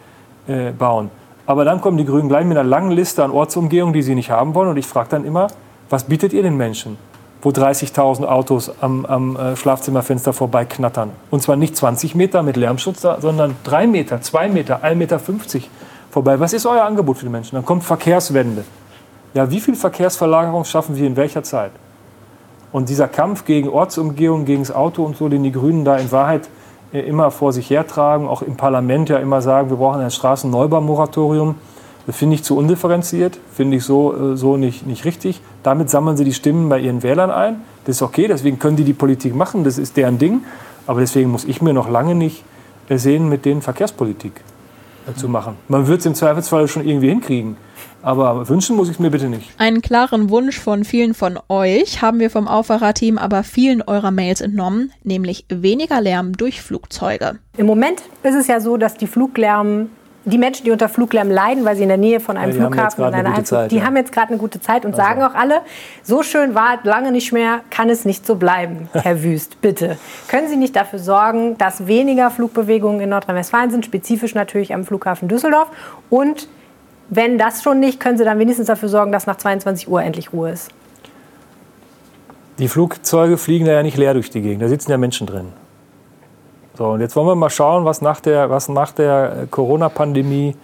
äh, 0.47 0.71
bauen. 0.71 1.09
Aber 1.47 1.65
dann 1.65 1.81
kommen 1.81 1.97
die 1.97 2.05
Grünen 2.05 2.27
gleich 2.29 2.45
mit 2.45 2.57
einer 2.57 2.67
langen 2.67 2.91
Liste 2.91 3.23
an 3.23 3.31
Ortsumgehungen, 3.31 3.93
die 3.93 4.01
sie 4.01 4.15
nicht 4.15 4.29
haben 4.31 4.53
wollen. 4.55 4.69
Und 4.69 4.77
ich 4.77 4.87
frage 4.87 5.09
dann 5.09 5.25
immer, 5.25 5.47
was 5.89 6.05
bietet 6.05 6.33
ihr 6.33 6.41
den 6.43 6.57
Menschen, 6.57 6.97
wo 7.45 7.51
30.000 7.51 8.25
Autos 8.25 8.71
am, 8.81 9.05
am 9.05 9.35
äh, 9.35 9.55
Schlafzimmerfenster 9.55 10.33
vorbei 10.33 10.65
knattern? 10.65 11.11
Und 11.29 11.43
zwar 11.43 11.55
nicht 11.55 11.77
20 11.77 12.15
Meter 12.15 12.41
mit 12.41 12.57
Lärmschutz, 12.57 13.01
sondern 13.19 13.55
3 13.65 13.85
Meter, 13.85 14.19
2 14.19 14.49
Meter, 14.49 14.83
1,50 14.83 14.95
Meter 14.95 15.19
vorbei. 16.09 16.39
Was 16.39 16.53
ist 16.53 16.65
euer 16.65 16.83
Angebot 16.83 17.17
für 17.19 17.25
die 17.25 17.31
Menschen? 17.31 17.55
Dann 17.55 17.63
kommt 17.63 17.83
Verkehrswende. 17.83 18.65
Ja, 19.35 19.51
wie 19.51 19.59
viel 19.59 19.75
Verkehrsverlagerung 19.75 20.65
schaffen 20.65 20.95
wir 20.95 21.05
in 21.05 21.17
welcher 21.17 21.43
Zeit? 21.43 21.71
Und 22.71 22.89
dieser 22.89 23.07
Kampf 23.07 23.45
gegen 23.45 23.69
Ortsumgehung, 23.69 24.45
gegen 24.45 24.63
das 24.63 24.73
Auto 24.73 25.03
und 25.03 25.15
so, 25.15 25.29
den 25.29 25.43
die 25.43 25.51
Grünen 25.51 25.85
da 25.85 25.97
in 25.97 26.11
Wahrheit 26.11 26.49
äh, 26.93 27.01
immer 27.01 27.29
vor 27.29 27.53
sich 27.53 27.69
hertragen, 27.69 28.27
auch 28.27 28.41
im 28.41 28.57
Parlament 28.57 29.09
ja 29.09 29.17
immer 29.17 29.41
sagen, 29.41 29.69
wir 29.69 29.77
brauchen 29.77 30.01
ein 30.01 30.09
Straßenneubaumoratorium. 30.09 31.55
Das 31.55 31.74
finde 32.09 32.35
ich 32.35 32.43
zu 32.43 32.57
undifferenziert, 32.57 33.39
finde 33.53 33.77
ich 33.77 33.83
so, 33.83 34.33
äh, 34.33 34.37
so 34.37 34.57
nicht, 34.57 34.85
nicht 34.85 35.05
richtig. 35.05 35.41
Damit 35.63 35.89
sammeln 35.89 36.17
sie 36.17 36.23
die 36.23 36.33
Stimmen 36.33 36.69
bei 36.69 36.79
ihren 36.79 37.03
Wählern 37.03 37.31
ein. 37.31 37.61
Das 37.85 37.97
ist 37.97 38.01
okay, 38.01 38.27
deswegen 38.27 38.59
können 38.59 38.77
die 38.77 38.83
die 38.83 38.93
Politik 38.93 39.35
machen, 39.35 39.63
das 39.63 39.77
ist 39.77 39.97
deren 39.97 40.17
Ding. 40.17 40.43
Aber 40.87 40.99
deswegen 40.99 41.31
muss 41.31 41.45
ich 41.45 41.61
mir 41.61 41.73
noch 41.73 41.89
lange 41.89 42.15
nicht 42.15 42.43
sehen, 42.89 43.29
mit 43.29 43.45
denen 43.45 43.61
Verkehrspolitik 43.61 44.33
zu 45.15 45.29
machen. 45.29 45.55
Man 45.67 45.87
wird 45.87 45.99
es 45.99 46.05
im 46.05 46.15
Zweifelsfall 46.15 46.67
schon 46.67 46.87
irgendwie 46.87 47.09
hinkriegen. 47.09 47.57
Aber 48.01 48.47
wünschen 48.49 48.75
muss 48.75 48.87
ich 48.87 48.95
es 48.95 48.99
mir 48.99 49.09
bitte 49.09 49.29
nicht. 49.29 49.49
Einen 49.57 49.81
klaren 49.81 50.29
Wunsch 50.29 50.59
von 50.59 50.83
vielen 50.83 51.15
von 51.15 51.39
euch 51.49 52.03
haben 52.03 52.19
wir 52.19 52.29
vom 52.29 52.47
Aufwacherteam 52.47 53.17
aber 53.17 53.43
vielen 53.43 53.81
eurer 53.81 54.11
Mails 54.11 54.41
entnommen, 54.41 54.91
nämlich 55.03 55.45
weniger 55.49 56.01
Lärm 56.01 56.33
durch 56.33 56.61
Flugzeuge. 56.61 57.39
Im 57.57 57.65
Moment 57.65 58.03
ist 58.21 58.35
es 58.35 58.45
ja 58.45 58.59
so, 58.59 58.77
dass 58.77 58.95
die 58.95 59.07
Fluglärm 59.07 59.89
die 60.25 60.37
Menschen, 60.37 60.65
die 60.65 60.71
unter 60.71 60.89
Fluglärm 60.89 61.29
leiden, 61.29 61.65
weil 61.65 61.75
sie 61.75 61.83
in 61.83 61.89
der 61.89 61.97
Nähe 61.97 62.19
von 62.19 62.35
einem 62.35 62.57
Ja, 62.57 62.67
Flughafen 62.67 63.03
und 63.03 63.13
einer 63.13 63.29
Einflug, 63.29 63.45
Zeit, 63.45 63.71
die 63.71 63.77
ja. 63.77 63.83
haben 63.85 63.95
jetzt 63.95 64.11
gerade 64.11 64.29
eine 64.29 64.37
gute 64.37 64.59
Zeit 64.59 64.85
und 64.85 64.95
sagen 64.95 65.21
auch 65.23 65.35
alle, 65.35 65.61
so 66.03 66.23
schön 66.23 66.55
war 66.55 66.79
es 66.79 66.85
lange 66.85 67.11
nicht 67.11 67.31
mehr, 67.31 67.61
kann 67.69 67.89
es 67.89 68.05
nicht 68.05 68.25
so 68.25 68.35
bleiben, 68.35 68.89
Herr 68.93 69.23
Wüst, 69.23 69.61
bitte. 69.61 69.97
Können 70.27 70.47
Sie 70.47 70.57
nicht 70.57 70.75
dafür 70.75 70.99
sorgen, 70.99 71.57
dass 71.57 71.87
weniger 71.87 72.31
Flugbewegungen 72.31 73.01
in 73.01 73.09
Nordrhein-Westfalen 73.09 73.69
sind, 73.69 73.85
spezifisch 73.85 74.33
natürlich 74.33 74.73
am 74.73 74.83
Flughafen 74.83 75.27
Düsseldorf 75.27 75.69
und 76.09 76.47
wenn 77.09 77.37
das 77.37 77.61
schon 77.61 77.79
nicht, 77.79 77.99
können 77.99 78.17
Sie 78.17 78.23
dann 78.23 78.39
wenigstens 78.39 78.65
dafür 78.65 78.89
sorgen, 78.89 79.11
dass 79.11 79.27
nach 79.27 79.37
22 79.37 79.87
Uhr 79.87 80.01
endlich 80.01 80.33
Ruhe 80.33 80.49
ist. 80.49 80.71
Die 82.57 82.67
Flugzeuge 82.67 83.37
fliegen 83.37 83.65
da 83.65 83.73
ja 83.73 83.83
nicht 83.83 83.97
leer 83.97 84.13
durch 84.13 84.31
die 84.31 84.41
Gegend, 84.41 84.63
da 84.63 84.67
sitzen 84.67 84.89
ja 84.89 84.97
Menschen 84.97 85.27
drin. 85.27 85.53
So, 86.77 86.87
und 86.87 87.01
jetzt 87.01 87.15
wollen 87.15 87.27
wir 87.27 87.35
mal 87.35 87.49
schauen, 87.49 87.85
was 87.85 88.01
nach 88.01 88.19
der, 88.19 88.47
der 88.49 89.37
äh, 89.43 89.47
Corona-Pandemie 89.49 90.55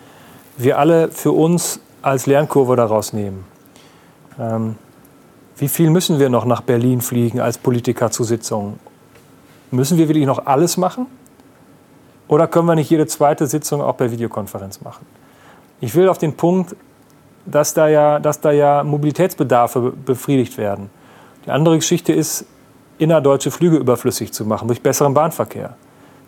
wir 0.58 0.77
alle 0.77 1.10
für 1.10 1.32
uns 1.32 1.80
als 2.01 2.25
Lernkurve 2.25 2.75
daraus 2.75 3.13
nehmen. 3.13 3.46
Ähm, 4.39 4.75
wie 5.58 5.70
viel 5.70 5.89
müssen 5.89 6.20
wir 6.20 6.30
noch 6.30 6.46
nach 6.46 6.62
Berlin 6.62 7.01
fliegen 7.01 7.39
als 7.39 7.58
Politiker 7.58 8.12
zu 8.12 8.24
Sitzungen? 8.24 8.80
Müssen 9.70 9.98
wir 9.98 10.10
wirklich 10.10 10.25
noch 10.25 10.46
alles 10.46 10.75
machen? 10.75 11.06
Oder 12.27 12.48
können 12.48 12.68
wir 12.68 12.75
nicht 12.75 12.89
jede 12.89 13.08
zweite 13.08 13.48
Sitzung 13.48 13.82
auch 13.82 13.96
per 13.96 14.12
Videokonferenz 14.12 14.82
machen? 14.82 15.06
Ich 15.80 15.96
will 15.96 16.10
auf 16.10 16.18
den 16.18 16.36
Punkt, 16.36 16.75
dass 17.46 17.74
da 17.74 17.88
ja, 17.88 18.20
dass 18.20 18.41
da 18.41 18.51
ja 18.51 18.84
Mobilitätsbedarfe 18.84 19.80
be- 19.80 19.91
befriedigt 19.91 20.58
werden. 20.58 20.89
Die 21.46 21.51
andere 21.51 21.75
Geschichte 21.77 22.12
ist, 22.12 22.46
innerdeutsche 22.98 23.50
Flüge 23.50 23.77
überflüssig 23.77 24.34
zu 24.34 24.46
machen 24.46 24.68
durch 24.68 24.82
besseren 24.82 25.13
Bahnverkehr. 25.13 25.75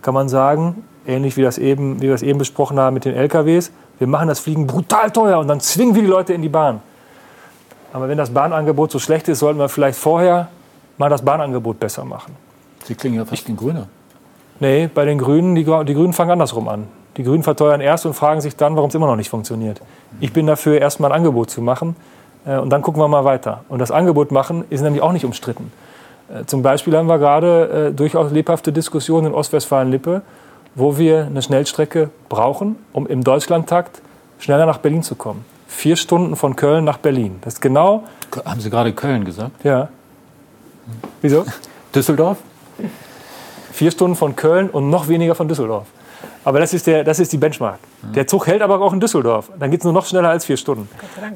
Kann 0.04 0.14
man 0.14 0.30
sagen, 0.30 0.84
ähnlich 1.08 1.36
wie, 1.38 1.42
das 1.42 1.58
eben, 1.58 2.02
wie 2.02 2.08
wir 2.08 2.14
es 2.14 2.22
eben 2.22 2.38
besprochen 2.38 2.80
haben 2.80 2.94
mit 2.94 3.06
den 3.06 3.16
LKWs, 3.16 3.72
wir 3.98 4.08
machen 4.08 4.28
das 4.28 4.40
Fliegen 4.40 4.68
brutal 4.68 5.10
teuer 5.12 5.40
und 5.40 5.48
dann 5.48 5.60
zwingen 5.60 5.96
wir 5.96 6.02
die 6.02 6.08
Leute 6.08 6.34
in 6.34 6.42
die 6.42 6.50
Bahn. 6.50 6.82
Aber 7.94 8.10
wenn 8.10 8.18
das 8.18 8.32
Bahnangebot 8.32 8.92
so 8.92 9.00
schlecht 9.00 9.28
ist, 9.30 9.40
sollten 9.40 9.60
wir 9.60 9.70
vielleicht 9.70 9.98
vorher 9.98 10.50
mal 10.98 11.10
das 11.10 11.24
Bahnangebot 11.24 11.80
besser 11.80 12.04
machen. 12.04 12.36
Sie 12.84 12.96
klingen 12.96 13.18
ja 13.18 13.26
fast 13.26 13.48
wie 13.48 13.54
ein 13.54 13.58
Grüner. 13.58 13.88
Nee, 14.60 14.90
bei 14.94 15.06
den 15.06 15.18
Grünen, 15.18 15.56
die, 15.56 15.64
die 15.64 15.94
Grünen 15.94 16.14
fangen 16.14 16.32
andersrum 16.32 16.68
an. 16.68 16.88
Die 17.18 17.24
Grünen 17.24 17.44
verteuern 17.44 17.80
erst 17.80 18.06
und 18.06 18.14
fragen 18.14 18.42
sich 18.42 18.56
dann, 18.56 18.76
warum 18.76 18.90
es 18.90 18.96
immer 18.96 19.08
noch 19.08 19.16
nicht 19.16 19.30
funktioniert. 19.30 19.82
Ich 20.20 20.34
bin 20.34 20.48
dafür, 20.48 20.82
erst 20.82 21.00
mal 21.00 21.08
ein 21.08 21.14
Angebot 21.14 21.50
zu 21.50 21.62
machen 21.62 21.96
äh, 22.46 22.58
und 22.58 22.70
dann 22.72 22.82
gucken 22.82 23.02
wir 23.02 23.08
mal 23.08 23.24
weiter. 23.24 23.64
Und 23.70 23.80
das 23.80 23.92
Angebot 23.92 24.32
machen 24.32 24.66
ist 24.70 24.82
nämlich 24.82 25.02
auch 25.02 25.12
nicht 25.12 25.26
umstritten. 25.26 25.72
Äh, 26.30 26.46
zum 26.46 26.62
Beispiel 26.62 26.96
haben 26.96 27.08
wir 27.08 27.20
gerade 27.20 27.90
äh, 27.90 27.94
durchaus 27.94 28.32
lebhafte 28.32 28.72
Diskussionen 28.72 29.28
in 29.28 29.34
Ostwestfalen-Lippe, 29.34 30.22
wo 30.76 30.98
wir 30.98 31.26
eine 31.26 31.42
Schnellstrecke 31.42 32.10
brauchen, 32.30 32.78
um 32.94 33.08
im 33.08 33.24
Deutschlandtakt 33.24 34.02
schneller 34.40 34.66
nach 34.66 34.78
Berlin 34.80 35.04
zu 35.04 35.16
kommen. 35.16 35.46
Vier 35.68 35.96
Stunden 35.96 36.36
von 36.36 36.56
Köln 36.56 36.84
nach 36.84 36.98
Berlin. 36.98 37.38
Das 37.42 37.56
ist 37.56 37.62
genau, 37.62 38.04
Haben 38.46 38.62
Sie 38.62 38.70
gerade 38.70 38.94
Köln 38.94 39.26
gesagt? 39.26 39.64
ja. 39.64 39.90
Wieso? 41.22 41.46
Düsseldorf? 41.96 42.38
Vier 43.72 43.92
Stunden 43.92 44.18
von 44.18 44.36
Köln 44.36 44.70
und 44.70 44.90
noch 44.90 45.08
weniger 45.08 45.34
von 45.34 45.48
Düsseldorf. 45.48 45.88
Aber 46.46 46.60
das 46.60 46.74
ist, 46.74 46.88
der, 46.88 47.04
das 47.04 47.20
ist 47.20 47.32
die 47.32 47.38
Benchmark. 47.38 47.80
Der 48.16 48.28
Zug 48.28 48.48
hält 48.48 48.62
aber 48.62 48.82
auch 48.82 48.92
in 48.92 49.00
Düsseldorf. 49.00 49.50
Dann 49.58 49.72
geht 49.72 49.80
es 49.80 49.84
nur 49.86 49.94
noch 49.94 50.06
schneller 50.06 50.30
als 50.30 50.46
vier 50.46 50.58
Stunden. 50.58 50.90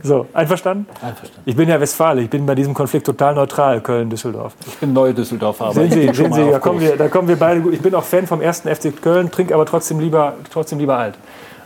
So, 0.03 0.27
einverstanden? 0.33 0.85
Einverstanden. 1.01 1.41
Ich 1.45 1.55
bin 1.55 1.69
ja 1.69 1.79
Westfale. 1.79 2.21
Ich 2.21 2.29
bin 2.29 2.45
bei 2.45 2.55
diesem 2.55 2.73
Konflikt 2.73 3.05
total 3.05 3.35
neutral, 3.35 3.79
Köln-Düsseldorf. 3.81 4.53
Ich 4.65 4.77
bin 4.77 4.93
neu 4.93 5.13
Düsseldorfer, 5.13 5.65
aber 5.65 5.73
Sehen 5.73 5.85
ich 5.85 5.93
Sie, 5.93 6.13
sehen 6.13 6.33
Sie 6.33 6.51
da, 6.51 6.59
kommen 6.59 6.81
wir, 6.81 6.97
da 6.97 7.07
kommen 7.07 7.27
wir 7.27 7.37
beide 7.37 7.61
gut. 7.61 7.73
Ich 7.73 7.81
bin 7.81 7.95
auch 7.95 8.03
Fan 8.03 8.27
vom 8.27 8.41
ersten 8.41 8.73
FC 8.73 9.01
Köln, 9.01 9.31
trinke 9.31 9.53
aber 9.53 9.65
trotzdem 9.65 9.99
lieber, 9.99 10.33
trotzdem 10.51 10.79
lieber 10.79 10.97
alt. 10.97 11.15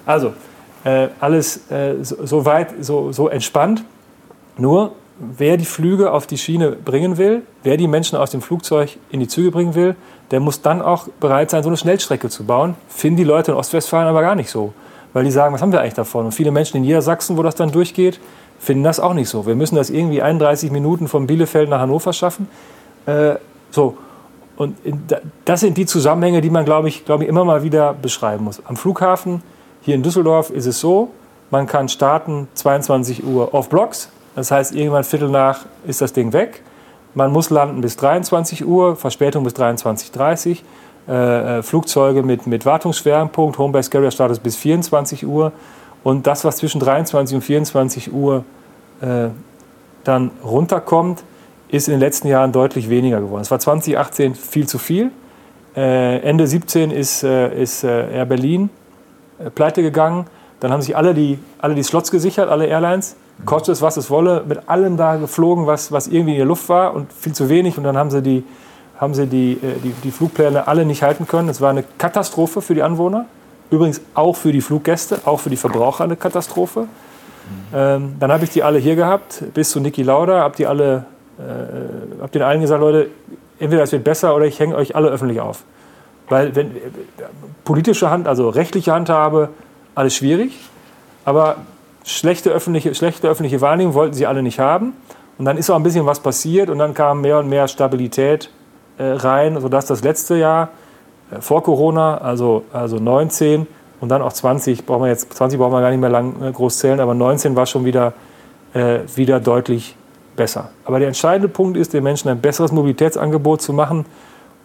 Also, 0.05 0.33
äh, 0.83 1.07
alles 1.19 1.69
äh, 1.71 1.95
so, 2.01 2.25
so 2.25 2.45
weit, 2.45 2.73
so, 2.81 3.11
so 3.11 3.27
entspannt. 3.27 3.83
Nur, 4.57 4.93
wer 5.37 5.57
die 5.57 5.65
Flüge 5.65 6.11
auf 6.11 6.25
die 6.27 6.37
Schiene 6.37 6.71
bringen 6.71 7.17
will, 7.17 7.43
wer 7.63 7.77
die 7.77 7.87
Menschen 7.87 8.17
aus 8.17 8.31
dem 8.31 8.41
Flugzeug 8.41 8.97
in 9.11 9.19
die 9.19 9.27
Züge 9.27 9.51
bringen 9.51 9.75
will, 9.75 9.95
der 10.31 10.39
muss 10.39 10.61
dann 10.61 10.81
auch 10.81 11.07
bereit 11.19 11.49
sein, 11.51 11.61
so 11.63 11.69
eine 11.69 11.77
Schnellstrecke 11.77 12.29
zu 12.29 12.43
bauen. 12.45 12.75
Finden 12.89 13.17
die 13.17 13.23
Leute 13.23 13.51
in 13.51 13.57
Ostwestfalen 13.57 14.07
aber 14.07 14.21
gar 14.21 14.35
nicht 14.35 14.49
so. 14.49 14.73
Weil 15.13 15.25
die 15.25 15.31
sagen, 15.31 15.53
was 15.53 15.61
haben 15.61 15.71
wir 15.73 15.81
eigentlich 15.81 15.93
davon? 15.93 16.25
Und 16.25 16.31
viele 16.31 16.51
Menschen 16.51 16.77
in 16.77 16.83
Niedersachsen, 16.83 17.37
wo 17.37 17.43
das 17.43 17.55
dann 17.55 17.71
durchgeht, 17.71 18.19
finden 18.59 18.83
das 18.83 18.99
auch 18.99 19.13
nicht 19.13 19.27
so. 19.29 19.45
Wir 19.45 19.55
müssen 19.55 19.75
das 19.75 19.89
irgendwie 19.89 20.21
31 20.21 20.71
Minuten 20.71 21.07
von 21.07 21.27
Bielefeld 21.27 21.69
nach 21.69 21.79
Hannover 21.81 22.13
schaffen. 22.13 22.47
Äh, 23.05 23.35
so. 23.71 23.97
Und 24.55 24.77
in, 24.85 25.03
da- 25.07 25.19
das 25.45 25.59
sind 25.61 25.77
die 25.77 25.85
Zusammenhänge, 25.85 26.39
die 26.41 26.49
man, 26.49 26.63
glaube 26.65 26.87
ich, 26.87 27.03
glaube 27.05 27.23
ich, 27.23 27.29
immer 27.29 27.43
mal 27.43 27.61
wieder 27.63 27.93
beschreiben 27.93 28.45
muss. 28.45 28.61
Am 28.65 28.77
Flughafen 28.77 29.41
hier 29.81 29.95
in 29.95 30.03
Düsseldorf 30.03 30.49
ist 30.49 30.65
es 30.65 30.79
so, 30.79 31.09
man 31.49 31.67
kann 31.67 31.89
starten 31.89 32.47
22 32.53 33.25
Uhr 33.25 33.53
auf 33.53 33.67
Blocks. 33.69 34.09
Das 34.35 34.51
heißt, 34.51 34.73
irgendwann 34.73 35.03
Viertel 35.03 35.29
nach 35.29 35.65
ist 35.85 36.01
das 36.01 36.13
Ding 36.13 36.33
weg. 36.33 36.63
Man 37.13 37.31
muss 37.31 37.49
landen 37.49 37.81
bis 37.81 37.97
23 37.97 38.65
Uhr, 38.65 38.95
Verspätung 38.95 39.43
bis 39.43 39.53
23.30 39.53 40.49
Uhr. 40.49 40.57
Äh, 41.07 41.57
äh, 41.59 41.63
Flugzeuge 41.63 42.21
mit, 42.21 42.45
mit 42.45 42.65
Wartungsschwerpunkt, 42.65 43.57
Homebase 43.57 43.89
Carrier 43.89 44.11
Status 44.11 44.39
bis 44.39 44.55
24 44.55 45.25
Uhr. 45.25 45.51
Und 46.03 46.27
das, 46.27 46.45
was 46.45 46.57
zwischen 46.57 46.79
23 46.79 47.35
und 47.35 47.41
24 47.41 48.13
Uhr 48.13 48.45
äh, 49.01 49.29
dann 50.03 50.31
runterkommt, 50.43 51.23
ist 51.69 51.87
in 51.87 51.95
den 51.95 51.99
letzten 51.99 52.27
Jahren 52.27 52.51
deutlich 52.51 52.89
weniger 52.89 53.19
geworden. 53.19 53.41
Es 53.41 53.51
war 53.51 53.59
2018 53.59 54.35
viel 54.35 54.67
zu 54.67 54.77
viel. 54.77 55.11
Äh, 55.75 56.19
Ende 56.19 56.45
17 56.45 56.91
ist, 56.91 57.23
äh, 57.23 57.61
ist 57.61 57.83
äh, 57.83 58.13
Air 58.13 58.25
Berlin 58.25 58.69
pleite 59.55 59.81
gegangen. 59.81 60.27
Dann 60.59 60.71
haben 60.71 60.83
sich 60.83 60.95
alle 60.95 61.15
die, 61.15 61.39
alle 61.57 61.73
die 61.73 61.81
Slots 61.81 62.11
gesichert, 62.11 62.47
alle 62.49 62.67
Airlines. 62.67 63.15
Kostet 63.45 63.73
es, 63.73 63.81
was 63.81 63.97
es 63.97 64.09
wolle, 64.09 64.43
mit 64.47 64.69
allem 64.69 64.97
da 64.97 65.15
geflogen, 65.15 65.65
was, 65.67 65.91
was 65.91 66.07
irgendwie 66.07 66.31
in 66.31 66.37
der 66.37 66.45
Luft 66.45 66.69
war 66.69 66.93
und 66.93 67.11
viel 67.11 67.33
zu 67.33 67.49
wenig. 67.49 67.77
Und 67.77 67.83
dann 67.83 67.97
haben 67.97 68.11
sie 68.11 68.21
die, 68.21 68.43
haben 68.99 69.13
sie 69.13 69.27
die, 69.27 69.53
äh, 69.53 69.79
die, 69.83 69.93
die 70.03 70.11
Flugpläne 70.11 70.67
alle 70.67 70.85
nicht 70.85 71.03
halten 71.03 71.27
können. 71.27 71.49
Es 71.49 71.61
war 71.61 71.69
eine 71.69 71.83
Katastrophe 71.97 72.61
für 72.61 72.75
die 72.75 72.83
Anwohner. 72.83 73.25
Übrigens 73.69 74.01
auch 74.13 74.35
für 74.35 74.51
die 74.51 74.61
Fluggäste, 74.61 75.21
auch 75.25 75.39
für 75.39 75.49
die 75.49 75.57
Verbraucher 75.57 76.03
eine 76.03 76.17
Katastrophe. 76.17 76.87
Ähm, 77.73 78.15
dann 78.19 78.31
habe 78.31 78.43
ich 78.43 78.49
die 78.49 78.63
alle 78.63 78.79
hier 78.79 78.95
gehabt, 78.95 79.43
bis 79.53 79.71
zu 79.71 79.79
Niki 79.79 80.03
Lauda, 80.03 80.41
habe 80.41 80.55
die 80.55 80.67
alle, 80.67 81.05
äh, 81.39 82.21
habe 82.21 82.31
den 82.31 82.41
allen 82.41 82.61
gesagt, 82.61 82.81
Leute, 82.81 83.09
entweder 83.59 83.83
es 83.83 83.91
wird 83.91 84.03
besser 84.03 84.35
oder 84.35 84.45
ich 84.45 84.59
hänge 84.59 84.75
euch 84.75 84.95
alle 84.95 85.09
öffentlich 85.09 85.39
auf. 85.39 85.63
Weil 86.29 86.55
wenn 86.55 86.75
äh, 86.75 86.79
politische 87.63 88.09
Hand, 88.09 88.27
also 88.27 88.49
rechtliche 88.49 88.93
Handhabe, 88.93 89.49
alles 89.95 90.15
schwierig, 90.15 90.57
aber 91.25 91.57
schlechte 92.03 92.49
öffentliche, 92.49 92.95
schlechte 92.95 93.27
öffentliche 93.27 93.61
Wahrnehmung 93.61 93.93
wollten 93.93 94.13
sie 94.13 94.25
alle 94.25 94.43
nicht 94.43 94.59
haben. 94.59 94.93
Und 95.37 95.45
dann 95.45 95.57
ist 95.57 95.69
auch 95.69 95.75
ein 95.75 95.83
bisschen 95.83 96.05
was 96.05 96.19
passiert 96.19 96.69
und 96.69 96.77
dann 96.77 96.93
kam 96.93 97.21
mehr 97.21 97.39
und 97.39 97.49
mehr 97.49 97.67
Stabilität 97.67 98.49
äh, 98.97 99.03
rein, 99.03 99.59
sodass 99.59 99.85
das 99.85 100.03
letzte 100.03 100.35
Jahr 100.35 100.69
äh, 101.31 101.41
vor 101.41 101.63
Corona, 101.63 102.17
also, 102.19 102.63
also 102.71 102.97
19 102.97 103.65
und 103.99 104.09
dann 104.09 104.21
auch 104.21 104.33
20, 104.33 104.85
brauchen 104.85 105.03
wir 105.03 105.09
jetzt, 105.09 105.33
20 105.33 105.59
brauchen 105.59 105.73
wir 105.73 105.81
gar 105.81 105.89
nicht 105.89 105.99
mehr 105.99 106.09
lang 106.09 106.35
äh, 106.41 106.51
groß 106.51 106.79
zählen, 106.79 106.99
aber 106.99 107.13
19 107.13 107.55
war 107.55 107.65
schon 107.65 107.85
wieder, 107.85 108.13
äh, 108.73 108.99
wieder 109.15 109.39
deutlich 109.39 109.95
besser. 110.35 110.69
Aber 110.85 110.99
der 110.99 111.07
entscheidende 111.07 111.47
Punkt 111.47 111.77
ist, 111.77 111.93
den 111.93 112.03
Menschen 112.03 112.29
ein 112.29 112.41
besseres 112.41 112.71
Mobilitätsangebot 112.71 113.61
zu 113.61 113.73
machen. 113.73 114.05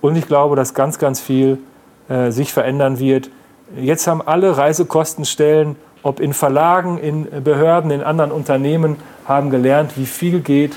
Und 0.01 0.17
ich 0.17 0.27
glaube, 0.27 0.57
dass 0.57 0.75
ganz, 0.75 0.99
ganz 0.99 1.21
viel 1.21 1.59
äh, 2.09 2.31
sich 2.31 2.53
verändern 2.53 2.99
wird. 2.99 3.31
Jetzt 3.77 4.07
haben 4.07 4.23
alle 4.23 4.57
Reisekostenstellen, 4.57 5.77
ob 6.07 6.21
in 6.21 6.33
Verlagen, 6.33 6.99
in 6.99 7.27
Behörden, 7.43 7.91
in 7.91 8.01
anderen 8.01 8.31
Unternehmen, 8.31 8.95
haben 9.25 9.51
gelernt, 9.51 9.97
wie 9.97 10.07
viel 10.07 10.39
geht 10.39 10.77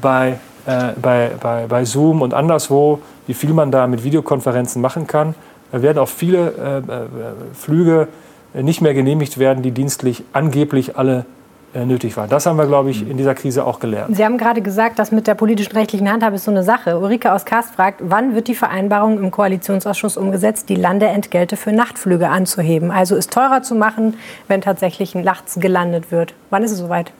bei, 0.00 0.38
äh, 0.66 0.92
bei, 1.02 1.32
bei, 1.40 1.66
bei 1.66 1.84
Zoom 1.84 2.22
und 2.22 2.32
anderswo, 2.32 3.00
wie 3.26 3.34
viel 3.34 3.52
man 3.52 3.72
da 3.72 3.88
mit 3.88 4.04
Videokonferenzen 4.04 4.80
machen 4.80 5.08
kann. 5.08 5.34
Da 5.72 5.82
werden 5.82 5.98
auch 5.98 6.08
viele 6.08 6.52
äh, 6.52 6.78
äh, 6.78 7.06
Flüge 7.54 8.06
nicht 8.54 8.80
mehr 8.80 8.94
genehmigt 8.94 9.38
werden, 9.38 9.64
die 9.64 9.72
dienstlich 9.72 10.22
angeblich 10.32 10.96
alle 10.96 11.26
nötig 11.74 12.16
war. 12.16 12.26
Das 12.26 12.46
haben 12.46 12.56
wir, 12.56 12.66
glaube 12.66 12.90
ich, 12.90 13.08
in 13.08 13.16
dieser 13.16 13.34
Krise 13.34 13.64
auch 13.64 13.78
gelernt. 13.78 14.16
Sie 14.16 14.24
haben 14.24 14.38
gerade 14.38 14.62
gesagt, 14.62 14.98
dass 14.98 15.12
mit 15.12 15.26
der 15.26 15.34
politischen 15.34 15.76
rechtlichen 15.76 16.10
Handhabe 16.10 16.36
ist 16.36 16.44
so 16.44 16.50
eine 16.50 16.62
Sache. 16.62 16.98
Ulrike 16.98 17.32
aus 17.32 17.44
Kast 17.44 17.74
fragt, 17.74 18.00
wann 18.02 18.34
wird 18.34 18.48
die 18.48 18.54
Vereinbarung 18.54 19.18
im 19.18 19.30
Koalitionsausschuss 19.30 20.16
umgesetzt, 20.16 20.68
die 20.68 20.74
Landeentgelte 20.74 21.56
für 21.56 21.72
Nachtflüge 21.72 22.28
anzuheben? 22.28 22.90
Also 22.90 23.16
es 23.16 23.26
teurer 23.26 23.62
zu 23.62 23.74
machen, 23.74 24.14
wenn 24.48 24.60
tatsächlich 24.60 25.14
nachts 25.14 25.60
gelandet 25.60 26.10
wird. 26.10 26.34
Wann 26.50 26.62
ist 26.62 26.72
es 26.72 26.78
soweit? 26.78 27.12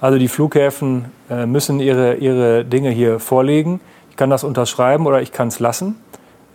Also 0.00 0.18
die 0.18 0.28
Flughäfen 0.28 1.06
äh, 1.30 1.46
müssen 1.46 1.80
ihre, 1.80 2.16
ihre 2.16 2.64
Dinge 2.64 2.90
hier 2.90 3.20
vorlegen. 3.20 3.80
Ich 4.10 4.16
kann 4.16 4.28
das 4.28 4.44
unterschreiben 4.44 5.06
oder 5.06 5.22
ich 5.22 5.32
kann 5.32 5.48
es 5.48 5.60
lassen. 5.60 5.96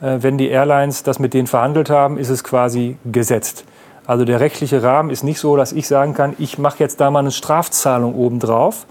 Äh, 0.01 0.18
wenn 0.22 0.38
die 0.38 0.50
Airlines 0.50 1.03
das 1.03 1.20
mit 1.20 1.34
denen 1.34 1.48
verhandelt 1.48 1.89
haben, 1.89 2.18
ist 2.18 2.29
es 2.29 2.44
quasi 2.44 2.98
gesetzt. 3.06 3.65
Also 4.09 4.25
der 4.25 4.39
rechtliche 4.39 4.81
Rahmen 4.81 5.11
ist 5.11 5.23
nicht 5.23 5.39
so, 5.39 5.55
dass 5.55 5.71
ich 5.71 5.87
sagen 5.87 6.15
kann, 6.15 6.33
ich 6.39 6.57
mache 6.57 6.79
jetzt 6.79 6.99
da 6.99 7.11
mal 7.11 7.19
eine 7.19 7.29
Strafzahlung 7.29 8.15
obendrauf, 8.15 8.87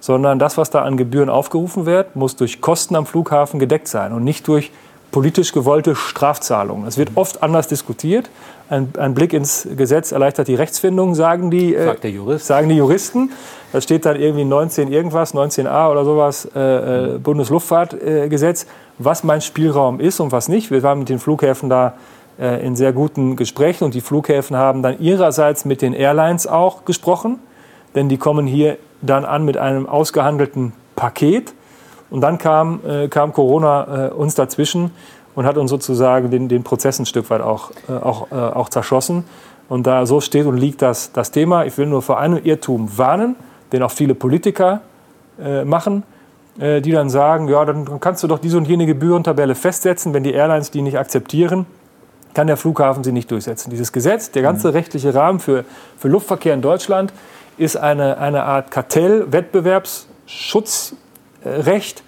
sondern 0.00 0.38
das, 0.38 0.56
was 0.56 0.70
da 0.70 0.80
an 0.80 0.96
Gebühren 0.96 1.28
aufgerufen 1.28 1.84
wird, 1.84 2.16
muss 2.16 2.36
durch 2.36 2.62
Kosten 2.62 2.96
am 2.96 3.04
Flughafen 3.04 3.60
gedeckt 3.60 3.86
sein 3.86 4.14
und 4.14 4.24
nicht 4.24 4.48
durch 4.48 4.72
politisch 5.10 5.52
gewollte 5.52 5.94
Strafzahlungen. 5.94 6.86
Es 6.86 6.96
wird 6.96 7.10
oft 7.16 7.42
anders 7.42 7.68
diskutiert. 7.68 8.30
Ein, 8.70 8.94
ein, 8.96 9.12
Blick 9.12 9.34
ins 9.34 9.68
Gesetz 9.76 10.10
erleichtert 10.10 10.48
die 10.48 10.54
Rechtsfindung, 10.54 11.14
sagen 11.14 11.50
die, 11.50 11.74
äh, 11.74 12.38
sagen 12.38 12.70
die 12.70 12.76
Juristen. 12.76 13.30
Da 13.74 13.82
steht 13.82 14.06
dann 14.06 14.16
irgendwie 14.16 14.46
19 14.46 14.90
irgendwas, 14.90 15.34
19a 15.34 15.90
oder 15.90 16.06
sowas, 16.06 16.48
äh, 16.56 17.16
äh, 17.16 17.18
Bundesluftfahrtgesetz, 17.18 18.64
was 18.96 19.22
mein 19.22 19.42
Spielraum 19.42 20.00
ist 20.00 20.18
und 20.18 20.32
was 20.32 20.48
nicht. 20.48 20.70
Wir 20.70 20.82
waren 20.82 21.00
mit 21.00 21.10
den 21.10 21.18
Flughäfen 21.18 21.68
da 21.68 21.88
äh, 21.88 21.90
in 22.38 22.76
sehr 22.76 22.92
guten 22.92 23.36
Gesprächen 23.36 23.84
und 23.84 23.94
die 23.94 24.00
Flughäfen 24.00 24.56
haben 24.56 24.82
dann 24.82 24.98
ihrerseits 24.98 25.64
mit 25.64 25.82
den 25.82 25.92
Airlines 25.92 26.46
auch 26.46 26.84
gesprochen, 26.84 27.38
denn 27.94 28.08
die 28.08 28.16
kommen 28.16 28.46
hier 28.46 28.78
dann 29.02 29.24
an 29.24 29.44
mit 29.44 29.56
einem 29.56 29.86
ausgehandelten 29.88 30.72
Paket. 30.96 31.52
Und 32.10 32.20
dann 32.20 32.38
kam, 32.38 32.80
äh, 32.86 33.08
kam 33.08 33.32
Corona 33.32 34.08
äh, 34.08 34.10
uns 34.10 34.34
dazwischen 34.34 34.90
und 35.34 35.46
hat 35.46 35.56
uns 35.56 35.70
sozusagen 35.70 36.30
den, 36.30 36.48
den 36.48 36.62
Prozess 36.62 36.98
ein 36.98 37.06
Stück 37.06 37.30
weit 37.30 37.40
auch, 37.40 37.70
äh, 37.88 37.92
auch, 37.92 38.30
äh, 38.30 38.34
auch 38.34 38.68
zerschossen. 38.68 39.24
Und 39.68 39.86
da 39.86 40.04
so 40.04 40.20
steht 40.20 40.46
und 40.46 40.58
liegt 40.58 40.82
das, 40.82 41.12
das 41.12 41.30
Thema. 41.30 41.64
Ich 41.64 41.78
will 41.78 41.86
nur 41.86 42.02
vor 42.02 42.18
einem 42.18 42.38
Irrtum 42.44 42.98
warnen, 42.98 43.36
den 43.72 43.82
auch 43.82 43.90
viele 43.90 44.14
Politiker 44.14 44.82
äh, 45.42 45.64
machen, 45.64 46.04
die 46.54 46.90
dann 46.90 47.08
sagen, 47.08 47.48
ja, 47.48 47.64
dann 47.64 47.98
kannst 47.98 48.22
du 48.22 48.28
doch 48.28 48.38
diese 48.38 48.58
und 48.58 48.68
jene 48.68 48.84
Gebührentabelle 48.84 49.54
festsetzen, 49.54 50.12
wenn 50.12 50.22
die 50.22 50.34
Airlines 50.34 50.70
die 50.70 50.82
nicht 50.82 50.98
akzeptieren 50.98 51.64
kann 52.34 52.46
der 52.46 52.56
Flughafen 52.56 53.04
sie 53.04 53.12
nicht 53.12 53.30
durchsetzen. 53.30 53.70
Dieses 53.70 53.92
Gesetz, 53.92 54.30
der 54.30 54.42
ganze 54.42 54.68
mhm. 54.68 54.74
rechtliche 54.74 55.14
Rahmen 55.14 55.40
für, 55.40 55.64
für 55.98 56.08
Luftverkehr 56.08 56.54
in 56.54 56.62
Deutschland 56.62 57.12
ist 57.58 57.76
eine, 57.76 58.18
eine 58.18 58.44
Art 58.44 58.70
Kartell, 58.70 59.32
Wettbewerbsschutzrecht 59.32 62.02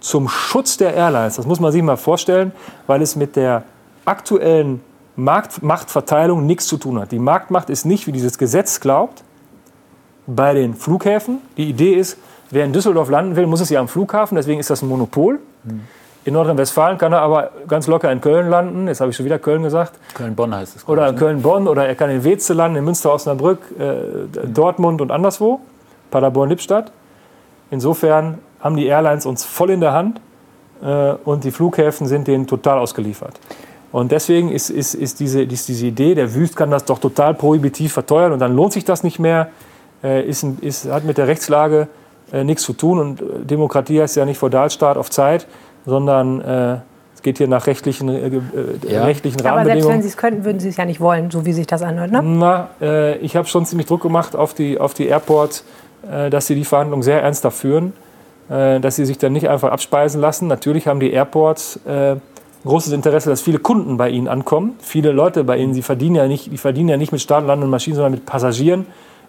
zum 0.00 0.28
Schutz 0.28 0.76
der 0.76 0.94
Airlines. 0.94 1.36
Das 1.36 1.46
muss 1.46 1.60
man 1.60 1.72
sich 1.72 1.82
mal 1.82 1.96
vorstellen, 1.96 2.52
weil 2.86 3.02
es 3.02 3.16
mit 3.16 3.36
der 3.36 3.64
aktuellen 4.04 4.80
Marktmachtverteilung 5.16 6.46
nichts 6.46 6.66
zu 6.66 6.76
tun 6.76 7.00
hat. 7.00 7.12
Die 7.12 7.18
Marktmacht 7.18 7.70
ist 7.70 7.84
nicht, 7.84 8.06
wie 8.06 8.12
dieses 8.12 8.38
Gesetz 8.38 8.80
glaubt, 8.80 9.24
bei 10.26 10.54
den 10.54 10.74
Flughäfen. 10.74 11.38
Die 11.56 11.68
Idee 11.68 11.94
ist, 11.94 12.18
wer 12.50 12.64
in 12.64 12.72
Düsseldorf 12.72 13.10
landen 13.10 13.34
will, 13.34 13.46
muss 13.46 13.60
es 13.60 13.70
ja 13.70 13.80
am 13.80 13.88
Flughafen, 13.88 14.36
deswegen 14.36 14.60
ist 14.60 14.70
das 14.70 14.82
ein 14.82 14.88
Monopol. 14.88 15.40
Mhm. 15.64 15.80
In 16.28 16.34
Nordrhein-Westfalen 16.34 16.98
kann 16.98 17.14
er 17.14 17.22
aber 17.22 17.52
ganz 17.66 17.86
locker 17.86 18.12
in 18.12 18.20
Köln 18.20 18.50
landen. 18.50 18.86
Jetzt 18.86 19.00
habe 19.00 19.10
ich 19.10 19.16
schon 19.16 19.24
wieder 19.24 19.38
Köln 19.38 19.62
gesagt. 19.62 19.98
Köln-Bonn 20.12 20.54
heißt 20.54 20.76
es. 20.76 20.86
Oder 20.86 21.08
in 21.08 21.14
ne? 21.14 21.20
Köln-Bonn. 21.20 21.66
Oder 21.66 21.88
er 21.88 21.94
kann 21.94 22.10
in 22.10 22.22
Weze 22.22 22.52
landen, 22.52 22.76
in 22.76 22.84
Münster-Osnabrück, 22.84 23.60
äh, 23.78 24.46
Dortmund 24.46 25.00
und 25.00 25.10
anderswo. 25.10 25.60
Paderborn-Lippstadt. 26.10 26.92
Insofern 27.70 28.40
haben 28.60 28.76
die 28.76 28.86
Airlines 28.86 29.24
uns 29.24 29.46
voll 29.46 29.70
in 29.70 29.80
der 29.80 29.94
Hand 29.94 30.20
äh, 30.82 31.12
und 31.24 31.44
die 31.44 31.50
Flughäfen 31.50 32.06
sind 32.06 32.28
denen 32.28 32.46
total 32.46 32.78
ausgeliefert. 32.78 33.40
Und 33.90 34.12
deswegen 34.12 34.50
ist, 34.50 34.68
ist, 34.68 34.92
ist, 34.92 35.20
diese, 35.20 35.42
ist 35.42 35.66
diese 35.66 35.86
Idee, 35.86 36.14
der 36.14 36.34
Wüst 36.34 36.56
kann 36.56 36.70
das 36.70 36.84
doch 36.84 36.98
total 36.98 37.32
prohibitiv 37.32 37.94
verteuern 37.94 38.32
und 38.32 38.40
dann 38.40 38.54
lohnt 38.54 38.74
sich 38.74 38.84
das 38.84 39.02
nicht 39.02 39.18
mehr, 39.18 39.48
äh, 40.04 40.28
ist, 40.28 40.44
ist, 40.60 40.90
hat 40.90 41.04
mit 41.04 41.16
der 41.16 41.26
Rechtslage 41.26 41.88
äh, 42.34 42.44
nichts 42.44 42.64
zu 42.64 42.74
tun. 42.74 42.98
Und 42.98 43.22
äh, 43.22 43.24
Demokratie 43.44 44.02
heißt 44.02 44.16
ja 44.16 44.26
nicht 44.26 44.36
Feudalstaat 44.36 44.98
auf 44.98 45.08
Zeit 45.08 45.46
sondern 45.88 46.40
äh, 46.40 46.76
es 47.14 47.22
geht 47.22 47.38
hier 47.38 47.48
nach 47.48 47.66
rechtlichen, 47.66 48.08
äh, 48.08 48.28
äh 48.28 48.40
ja. 48.88 49.04
rechtlichen 49.04 49.44
Aber 49.44 49.64
selbst 49.64 49.88
wenn 49.88 50.02
Sie 50.02 50.08
es 50.08 50.16
könnten, 50.16 50.44
würden 50.44 50.60
Sie 50.60 50.68
es 50.68 50.76
ja 50.76 50.84
nicht 50.84 51.00
wollen, 51.00 51.30
so 51.32 51.44
wie 51.44 51.52
sich 51.52 51.66
das 51.66 51.82
anhört, 51.82 52.12
ne? 52.12 52.22
Na, 52.22 52.68
äh, 52.80 53.16
ich 53.18 53.34
habe 53.34 53.48
schon 53.48 53.66
ziemlich 53.66 53.88
Druck 53.88 54.02
gemacht 54.02 54.36
auf 54.36 54.54
die, 54.54 54.78
auf 54.78 54.94
die 54.94 55.06
Airports, 55.06 55.64
äh, 56.08 56.30
dass 56.30 56.46
sie 56.46 56.54
die 56.54 56.64
Verhandlungen 56.64 57.02
sehr 57.02 57.22
ernsthaft 57.22 57.58
führen, 57.58 57.92
äh, 58.48 58.78
dass 58.78 58.96
sie 58.96 59.04
sich 59.04 59.18
dann 59.18 59.32
nicht 59.32 59.48
einfach 59.48 59.72
abspeisen 59.72 60.20
lassen. 60.20 60.46
Natürlich 60.46 60.86
haben 60.86 61.00
die 61.00 61.10
Airports 61.10 61.80
großes 62.64 62.92
Interesse, 62.92 63.30
dass 63.30 63.40
viele 63.40 63.60
Kunden 63.60 63.96
bei 63.96 64.10
ihnen 64.10 64.28
ankommen. 64.28 64.74
Viele 64.80 65.12
Leute 65.12 65.44
bei 65.44 65.56
ihnen, 65.56 65.74
sie 65.74 65.82
verdienen 65.82 66.16
ja 66.16 66.26
nicht, 66.26 66.52
die 66.52 66.58
verdienen 66.58 66.88
ja 66.88 66.96
nicht 66.96 67.12
mit 67.12 67.20
Start, 67.20 67.46
Land 67.46 67.62
und 67.62 67.70
Maschinen, 67.70 67.96
sondern 67.96 68.12
mit 68.12 68.26
Passagieren 68.26 68.86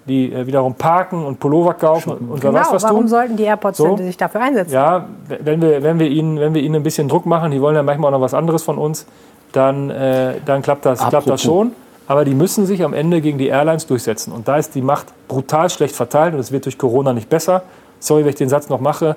die 0.09 0.33
äh, 0.33 0.45
wiederum 0.45 0.75
parken 0.75 1.25
und 1.25 1.39
Pullover 1.39 1.75
kaufen 1.75 2.11
und 2.11 2.41
genau, 2.41 2.59
was 2.59 2.73
was 2.73 2.83
warum 2.83 3.01
tun. 3.01 3.07
sollten 3.07 3.37
die 3.37 3.43
Airports 3.43 3.77
so. 3.77 3.95
sich 3.95 4.17
dafür 4.17 4.41
einsetzen? 4.41 4.73
Ja, 4.73 5.05
wenn 5.27 5.61
wir, 5.61 5.81
wenn, 5.83 5.99
wir 5.99 6.07
ihnen, 6.07 6.39
wenn 6.39 6.53
wir 6.53 6.61
ihnen 6.61 6.75
ein 6.75 6.83
bisschen 6.83 7.07
Druck 7.07 7.25
machen, 7.25 7.51
die 7.51 7.61
wollen 7.61 7.75
ja 7.75 7.83
manchmal 7.83 8.09
auch 8.09 8.17
noch 8.17 8.23
was 8.23 8.33
anderes 8.33 8.63
von 8.63 8.77
uns, 8.77 9.05
dann, 9.51 9.89
äh, 9.89 10.35
dann 10.45 10.61
klappt, 10.61 10.85
das, 10.85 10.99
klappt 11.07 11.29
das 11.29 11.41
schon. 11.41 11.71
Aber 12.07 12.25
die 12.25 12.33
müssen 12.33 12.65
sich 12.65 12.83
am 12.83 12.93
Ende 12.93 13.21
gegen 13.21 13.37
die 13.37 13.47
Airlines 13.47 13.85
durchsetzen. 13.85 14.33
Und 14.33 14.47
da 14.47 14.57
ist 14.57 14.73
die 14.73 14.81
Macht 14.81 15.07
brutal 15.27 15.69
schlecht 15.69 15.95
verteilt 15.95 16.33
und 16.33 16.39
es 16.39 16.51
wird 16.51 16.65
durch 16.65 16.77
Corona 16.77 17.13
nicht 17.13 17.29
besser. 17.29 17.61
Sorry, 17.99 18.23
wenn 18.23 18.29
ich 18.29 18.35
den 18.35 18.49
Satz 18.49 18.67
noch 18.67 18.79
mache, 18.79 19.15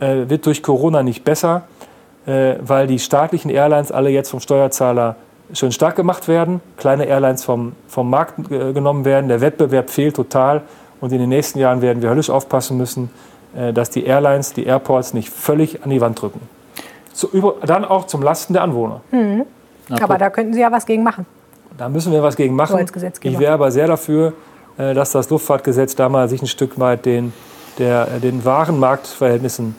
äh, 0.00 0.28
wird 0.28 0.44
durch 0.46 0.62
Corona 0.62 1.02
nicht 1.04 1.24
besser, 1.24 1.62
äh, 2.26 2.56
weil 2.60 2.88
die 2.88 2.98
staatlichen 2.98 3.50
Airlines 3.50 3.92
alle 3.92 4.10
jetzt 4.10 4.30
vom 4.30 4.40
Steuerzahler 4.40 5.14
schön 5.52 5.72
stark 5.72 5.96
gemacht 5.96 6.28
werden, 6.28 6.60
kleine 6.76 7.06
Airlines 7.06 7.44
vom, 7.44 7.72
vom 7.88 8.08
Markt 8.10 8.50
äh, 8.50 8.72
genommen 8.72 9.04
werden, 9.04 9.28
der 9.28 9.40
Wettbewerb 9.40 9.90
fehlt 9.90 10.16
total 10.16 10.62
und 11.00 11.12
in 11.12 11.18
den 11.18 11.28
nächsten 11.28 11.58
Jahren 11.58 11.82
werden 11.82 12.02
wir 12.02 12.10
höllisch 12.10 12.30
aufpassen 12.30 12.76
müssen, 12.76 13.10
äh, 13.56 13.72
dass 13.72 13.90
die 13.90 14.04
Airlines, 14.04 14.52
die 14.52 14.64
Airports 14.64 15.14
nicht 15.14 15.28
völlig 15.28 15.82
an 15.82 15.90
die 15.90 16.00
Wand 16.00 16.20
drücken. 16.20 16.40
So, 17.12 17.28
über, 17.28 17.56
dann 17.64 17.84
auch 17.84 18.06
zum 18.06 18.22
Lasten 18.22 18.54
der 18.54 18.62
Anwohner. 18.62 19.00
Mhm. 19.10 19.44
Aber 19.90 20.18
da 20.18 20.30
könnten 20.30 20.54
Sie 20.54 20.60
ja 20.60 20.72
was 20.72 20.86
gegen 20.86 21.02
machen. 21.02 21.26
Da 21.76 21.88
müssen 21.88 22.12
wir 22.12 22.22
was 22.22 22.36
gegen 22.36 22.54
machen. 22.54 22.86
Ich 23.22 23.38
wäre 23.38 23.52
aber 23.52 23.70
sehr 23.70 23.86
dafür, 23.86 24.32
äh, 24.78 24.94
dass 24.94 25.12
das 25.12 25.28
Luftfahrtgesetz 25.30 25.94
da 25.94 26.08
mal 26.08 26.28
sich 26.28 26.42
ein 26.42 26.46
Stück 26.46 26.78
weit 26.80 27.04
den, 27.04 27.32
der, 27.78 28.06
den 28.20 28.44
wahren 28.44 28.78
Marktverhältnissen 28.80 29.76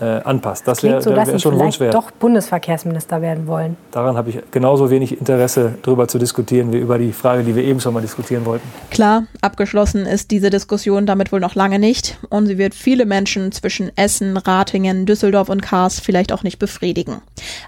äh, 0.00 0.04
anpasst. 0.04 0.66
Das 0.68 0.82
wäre 0.82 1.00
so, 1.00 1.10
wär, 1.10 1.26
wär 1.26 1.38
schon 1.38 1.56
vielleicht 1.56 1.94
doch 1.94 2.10
Bundesverkehrsminister 2.10 3.22
werden 3.22 3.46
wollen. 3.46 3.76
Daran 3.90 4.16
habe 4.16 4.30
ich 4.30 4.38
genauso 4.50 4.90
wenig 4.90 5.18
Interesse, 5.18 5.74
darüber 5.82 6.08
zu 6.08 6.18
diskutieren, 6.18 6.72
wie 6.72 6.78
über 6.78 6.98
die 6.98 7.12
Frage, 7.12 7.42
die 7.44 7.54
wir 7.54 7.64
eben 7.64 7.80
schon 7.80 7.94
mal 7.94 8.02
diskutieren 8.02 8.44
wollten. 8.44 8.66
Klar, 8.90 9.24
abgeschlossen 9.40 10.06
ist 10.06 10.30
diese 10.30 10.50
Diskussion 10.50 11.06
damit 11.06 11.32
wohl 11.32 11.40
noch 11.40 11.54
lange 11.54 11.78
nicht. 11.78 12.18
Und 12.28 12.46
sie 12.46 12.58
wird 12.58 12.74
viele 12.74 13.06
Menschen 13.06 13.52
zwischen 13.52 13.90
Essen, 13.96 14.36
Ratingen, 14.36 15.06
Düsseldorf 15.06 15.48
und 15.48 15.62
Kars 15.62 16.00
vielleicht 16.00 16.32
auch 16.32 16.42
nicht 16.42 16.58
befriedigen. 16.58 17.22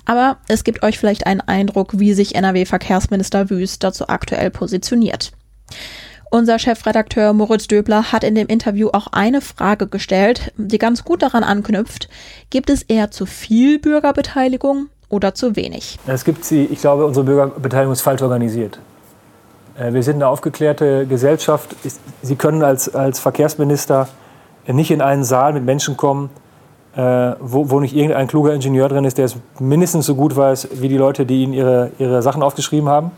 Aber 0.04 0.36
es 0.48 0.64
gibt 0.64 0.82
euch 0.82 0.98
vielleicht 0.98 1.26
einen 1.26 1.40
Eindruck, 1.40 1.98
wie 1.98 2.12
sich 2.12 2.34
NRW-Verkehrsminister 2.34 3.50
Wüst 3.50 3.84
dazu 3.84 4.08
aktuell 4.08 4.50
positioniert. 4.50 5.32
Unser 6.30 6.58
Chefredakteur 6.58 7.32
Moritz 7.32 7.68
Döbler 7.68 8.12
hat 8.12 8.22
in 8.22 8.34
dem 8.34 8.48
Interview 8.48 8.88
auch 8.92 9.06
eine 9.12 9.40
Frage 9.40 9.86
gestellt, 9.86 10.52
die 10.58 10.78
ganz 10.78 11.04
gut 11.04 11.22
daran 11.22 11.42
anknüpft. 11.42 12.08
Gibt 12.50 12.68
es 12.68 12.82
eher 12.82 13.10
zu 13.10 13.24
viel 13.24 13.78
Bürgerbeteiligung 13.78 14.88
oder 15.08 15.34
zu 15.34 15.56
wenig? 15.56 15.98
Es 16.06 16.24
gibt 16.24 16.44
sie, 16.44 16.64
ich 16.64 16.80
glaube, 16.80 17.06
unsere 17.06 17.24
Bürgerbeteiligung 17.24 17.92
ist 17.92 18.02
falsch 18.02 18.20
organisiert. 18.20 18.78
Äh, 19.78 19.94
wir 19.94 20.02
sind 20.02 20.16
eine 20.16 20.28
aufgeklärte 20.28 21.06
Gesellschaft. 21.06 21.74
Sie 22.20 22.36
können 22.36 22.62
als, 22.62 22.94
als 22.94 23.20
Verkehrsminister 23.20 24.08
nicht 24.66 24.90
in 24.90 25.00
einen 25.00 25.24
Saal 25.24 25.54
mit 25.54 25.64
Menschen 25.64 25.96
kommen, 25.96 26.28
äh, 26.94 27.00
wo, 27.40 27.70
wo 27.70 27.80
nicht 27.80 27.96
irgendein 27.96 28.26
kluger 28.26 28.52
Ingenieur 28.52 28.90
drin 28.90 29.06
ist, 29.06 29.16
der 29.16 29.24
es 29.24 29.36
mindestens 29.58 30.04
so 30.04 30.14
gut 30.14 30.36
weiß 30.36 30.68
wie 30.74 30.88
die 30.88 30.98
Leute, 30.98 31.24
die 31.24 31.42
Ihnen 31.42 31.54
ihre, 31.54 31.90
ihre 31.98 32.20
Sachen 32.20 32.42
aufgeschrieben 32.42 32.90
haben. 32.90 33.12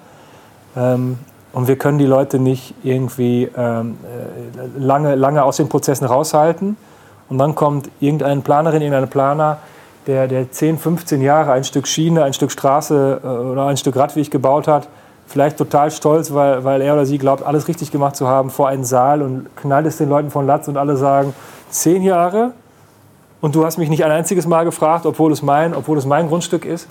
Ähm, 0.76 1.18
und 1.52 1.66
wir 1.66 1.76
können 1.76 1.98
die 1.98 2.06
Leute 2.06 2.38
nicht 2.38 2.74
irgendwie 2.82 3.48
ähm, 3.56 3.98
äh, 4.04 4.78
lange, 4.78 5.14
lange 5.16 5.42
aus 5.42 5.56
den 5.56 5.68
Prozessen 5.68 6.06
raushalten. 6.06 6.76
Und 7.28 7.38
dann 7.38 7.54
kommt 7.54 7.90
irgendeine 8.00 8.40
Planerin, 8.40 8.82
irgendein 8.82 9.08
Planer, 9.08 9.58
der, 10.06 10.28
der 10.28 10.50
10, 10.50 10.78
15 10.78 11.20
Jahre 11.22 11.52
ein 11.52 11.64
Stück 11.64 11.86
Schiene, 11.86 12.24
ein 12.24 12.32
Stück 12.32 12.52
Straße 12.52 13.20
äh, 13.22 13.26
oder 13.26 13.66
ein 13.66 13.76
Stück 13.76 13.96
Radweg 13.96 14.30
gebaut 14.30 14.68
hat, 14.68 14.88
vielleicht 15.26 15.56
total 15.58 15.90
stolz, 15.90 16.32
weil, 16.32 16.64
weil 16.64 16.82
er 16.82 16.94
oder 16.94 17.06
sie 17.06 17.18
glaubt, 17.18 17.44
alles 17.44 17.68
richtig 17.68 17.90
gemacht 17.90 18.16
zu 18.16 18.26
haben, 18.28 18.50
vor 18.50 18.68
einen 18.68 18.84
Saal 18.84 19.22
und 19.22 19.54
knallt 19.56 19.86
es 19.86 19.96
den 19.96 20.08
Leuten 20.08 20.30
von 20.30 20.46
Latz 20.46 20.68
und 20.68 20.76
alle 20.76 20.96
sagen, 20.96 21.34
zehn 21.68 22.02
Jahre 22.02 22.52
und 23.40 23.54
du 23.54 23.64
hast 23.64 23.78
mich 23.78 23.88
nicht 23.88 24.04
ein 24.04 24.10
einziges 24.10 24.46
Mal 24.46 24.64
gefragt, 24.64 25.06
obwohl 25.06 25.32
es 25.32 25.42
mein, 25.42 25.74
obwohl 25.74 25.98
es 25.98 26.06
mein 26.06 26.28
Grundstück 26.28 26.64
ist. 26.64 26.88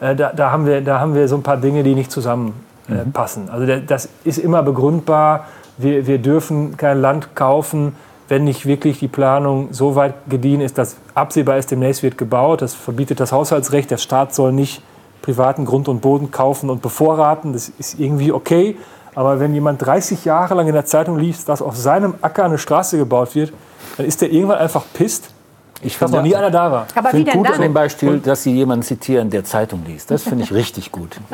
Äh, 0.00 0.14
da, 0.16 0.32
da, 0.32 0.50
haben 0.50 0.66
wir, 0.66 0.80
da 0.80 1.00
haben 1.00 1.14
wir 1.14 1.28
so 1.28 1.36
ein 1.36 1.42
paar 1.42 1.56
Dinge, 1.56 1.82
die 1.82 1.94
nicht 1.94 2.10
zusammen 2.10 2.54
mhm. 2.90 3.12
passen. 3.12 3.48
Also 3.50 3.66
das 3.86 4.08
ist 4.24 4.38
immer 4.38 4.62
begründbar, 4.62 5.46
wir, 5.78 6.06
wir 6.06 6.18
dürfen 6.18 6.76
kein 6.76 7.00
Land 7.00 7.34
kaufen, 7.34 7.94
wenn 8.28 8.44
nicht 8.44 8.64
wirklich 8.64 8.98
die 9.00 9.08
Planung 9.08 9.72
so 9.72 9.96
weit 9.96 10.14
gediehen 10.28 10.60
ist, 10.60 10.78
dass 10.78 10.96
absehbar 11.14 11.58
ist, 11.58 11.70
demnächst 11.70 12.02
wird 12.02 12.16
gebaut. 12.16 12.62
Das 12.62 12.74
verbietet 12.74 13.18
das 13.18 13.32
Haushaltsrecht. 13.32 13.90
Der 13.90 13.96
Staat 13.96 14.34
soll 14.34 14.52
nicht 14.52 14.82
privaten 15.20 15.64
Grund 15.64 15.88
und 15.88 16.00
Boden 16.00 16.30
kaufen 16.30 16.70
und 16.70 16.80
bevorraten. 16.80 17.52
Das 17.52 17.68
ist 17.68 17.98
irgendwie 17.98 18.30
okay. 18.30 18.76
Aber 19.14 19.40
wenn 19.40 19.52
jemand 19.52 19.84
30 19.84 20.24
Jahre 20.24 20.54
lang 20.54 20.68
in 20.68 20.74
der 20.74 20.84
Zeitung 20.84 21.18
liest, 21.18 21.48
dass 21.48 21.60
auf 21.60 21.76
seinem 21.76 22.14
Acker 22.20 22.44
eine 22.44 22.58
Straße 22.58 22.96
gebaut 22.96 23.34
wird, 23.34 23.52
dann 23.96 24.06
ist 24.06 24.22
der 24.22 24.30
irgendwann 24.30 24.58
einfach 24.58 24.84
pisst. 24.94 25.34
Ich 25.82 25.98
Dass 25.98 26.10
noch 26.10 26.22
nie 26.22 26.36
einer 26.36 26.50
da 26.50 26.70
war. 26.70 26.86
Aber 26.94 27.08
wie 27.08 27.16
finde 27.16 27.30
denn 27.32 27.38
gut 27.38 27.46
an 27.46 27.52
dem 27.54 27.62
dann? 27.62 27.72
Beispiel, 27.72 28.18
dass 28.18 28.42
Sie 28.42 28.52
jemanden 28.52 28.82
zitieren, 28.82 29.30
der 29.30 29.44
Zeitung 29.44 29.82
liest. 29.86 30.10
Das 30.10 30.22
finde 30.24 30.44
ich 30.44 30.52
richtig 30.52 30.92
gut. 30.92 31.16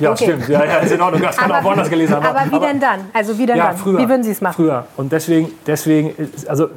Ja, 0.00 0.12
Okay. 0.12 0.24
stimmt. 0.26 0.48
Ja, 0.48 0.64
ja, 0.64 0.76
ist 0.76 0.92
in 0.92 1.00
Ordnung. 1.00 1.22
Das 1.22 1.36
kann 1.36 1.50
auch 1.50 1.64
woanders 1.64 1.90
gelesen 1.90 2.14
haben. 2.14 2.24
aber 2.24 2.52
wie 2.52 2.60
denn 2.60 2.78
dann? 2.78 3.00
Also 3.12 3.36
wie 3.36 3.46
denn 3.46 3.56
Ja, 3.56 3.68
dann? 3.68 3.76
früher. 3.76 3.98
Wie 3.98 4.08
würden 4.08 4.22
Sie 4.22 4.30
es 4.30 4.40
machen? 4.40 4.54
Früher. 4.54 4.84
Und 4.96 5.10
deswegen, 5.10 5.50
deswegen 5.66 6.14
also 6.46 6.68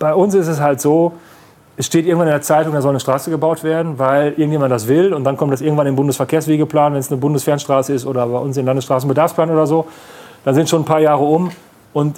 bei 0.00 0.12
uns 0.12 0.34
ist 0.34 0.48
es 0.48 0.58
halt 0.60 0.80
so, 0.80 1.12
es 1.76 1.86
steht 1.86 2.04
irgendwann 2.04 2.26
in 2.26 2.32
der 2.32 2.42
Zeitung, 2.42 2.72
da 2.74 2.80
soll 2.82 2.90
eine 2.90 2.98
Straße 2.98 3.30
gebaut 3.30 3.62
werden, 3.62 3.96
weil 4.00 4.30
irgendjemand 4.30 4.72
das 4.72 4.88
will. 4.88 5.14
Und 5.14 5.22
dann 5.22 5.36
kommt 5.36 5.52
das 5.52 5.60
irgendwann 5.60 5.86
im 5.86 5.94
Bundesverkehrswegeplan, 5.94 6.94
wenn 6.94 6.98
es 7.00 7.12
eine 7.12 7.20
Bundesfernstraße 7.20 7.92
ist 7.92 8.06
oder 8.06 8.26
bei 8.26 8.38
uns 8.38 8.56
im 8.56 8.66
Landesstraßenbedarfsplan 8.66 9.50
oder 9.52 9.68
so. 9.68 9.86
Dann 10.44 10.56
sind 10.56 10.68
schon 10.68 10.82
ein 10.82 10.84
paar 10.84 11.00
Jahre 11.00 11.22
um. 11.22 11.52
Und 11.92 12.16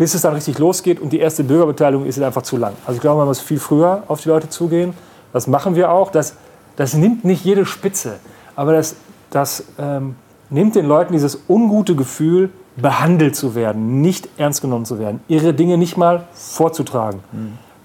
bis 0.00 0.14
es 0.14 0.22
dann 0.22 0.32
richtig 0.32 0.58
losgeht 0.58 0.98
und 0.98 1.12
die 1.12 1.18
erste 1.18 1.44
Bürgerbeteiligung 1.44 2.06
ist 2.06 2.18
einfach 2.22 2.40
zu 2.40 2.56
lang. 2.56 2.72
Also 2.86 2.96
ich 2.96 3.02
glaube, 3.02 3.18
man 3.18 3.26
muss 3.28 3.38
viel 3.38 3.58
früher 3.58 4.02
auf 4.08 4.22
die 4.22 4.30
Leute 4.30 4.48
zugehen. 4.48 4.94
Das 5.34 5.46
machen 5.46 5.74
wir 5.74 5.90
auch. 5.92 6.10
Das, 6.10 6.36
das 6.76 6.94
nimmt 6.94 7.26
nicht 7.26 7.44
jede 7.44 7.66
Spitze. 7.66 8.14
Aber 8.56 8.72
das, 8.72 8.96
das 9.28 9.62
ähm, 9.78 10.14
nimmt 10.48 10.74
den 10.74 10.86
Leuten 10.86 11.12
dieses 11.12 11.42
ungute 11.50 11.96
Gefühl, 11.96 12.48
behandelt 12.76 13.36
zu 13.36 13.54
werden, 13.54 14.00
nicht 14.00 14.26
ernst 14.38 14.62
genommen 14.62 14.86
zu 14.86 14.98
werden, 14.98 15.20
ihre 15.28 15.52
Dinge 15.52 15.76
nicht 15.76 15.98
mal 15.98 16.24
vorzutragen. 16.32 17.20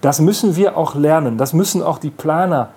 Das 0.00 0.18
müssen 0.18 0.56
wir 0.56 0.78
auch 0.78 0.94
lernen. 0.94 1.36
Das 1.36 1.52
müssen 1.52 1.82
auch 1.82 1.98
die 1.98 2.08
Planer 2.08 2.70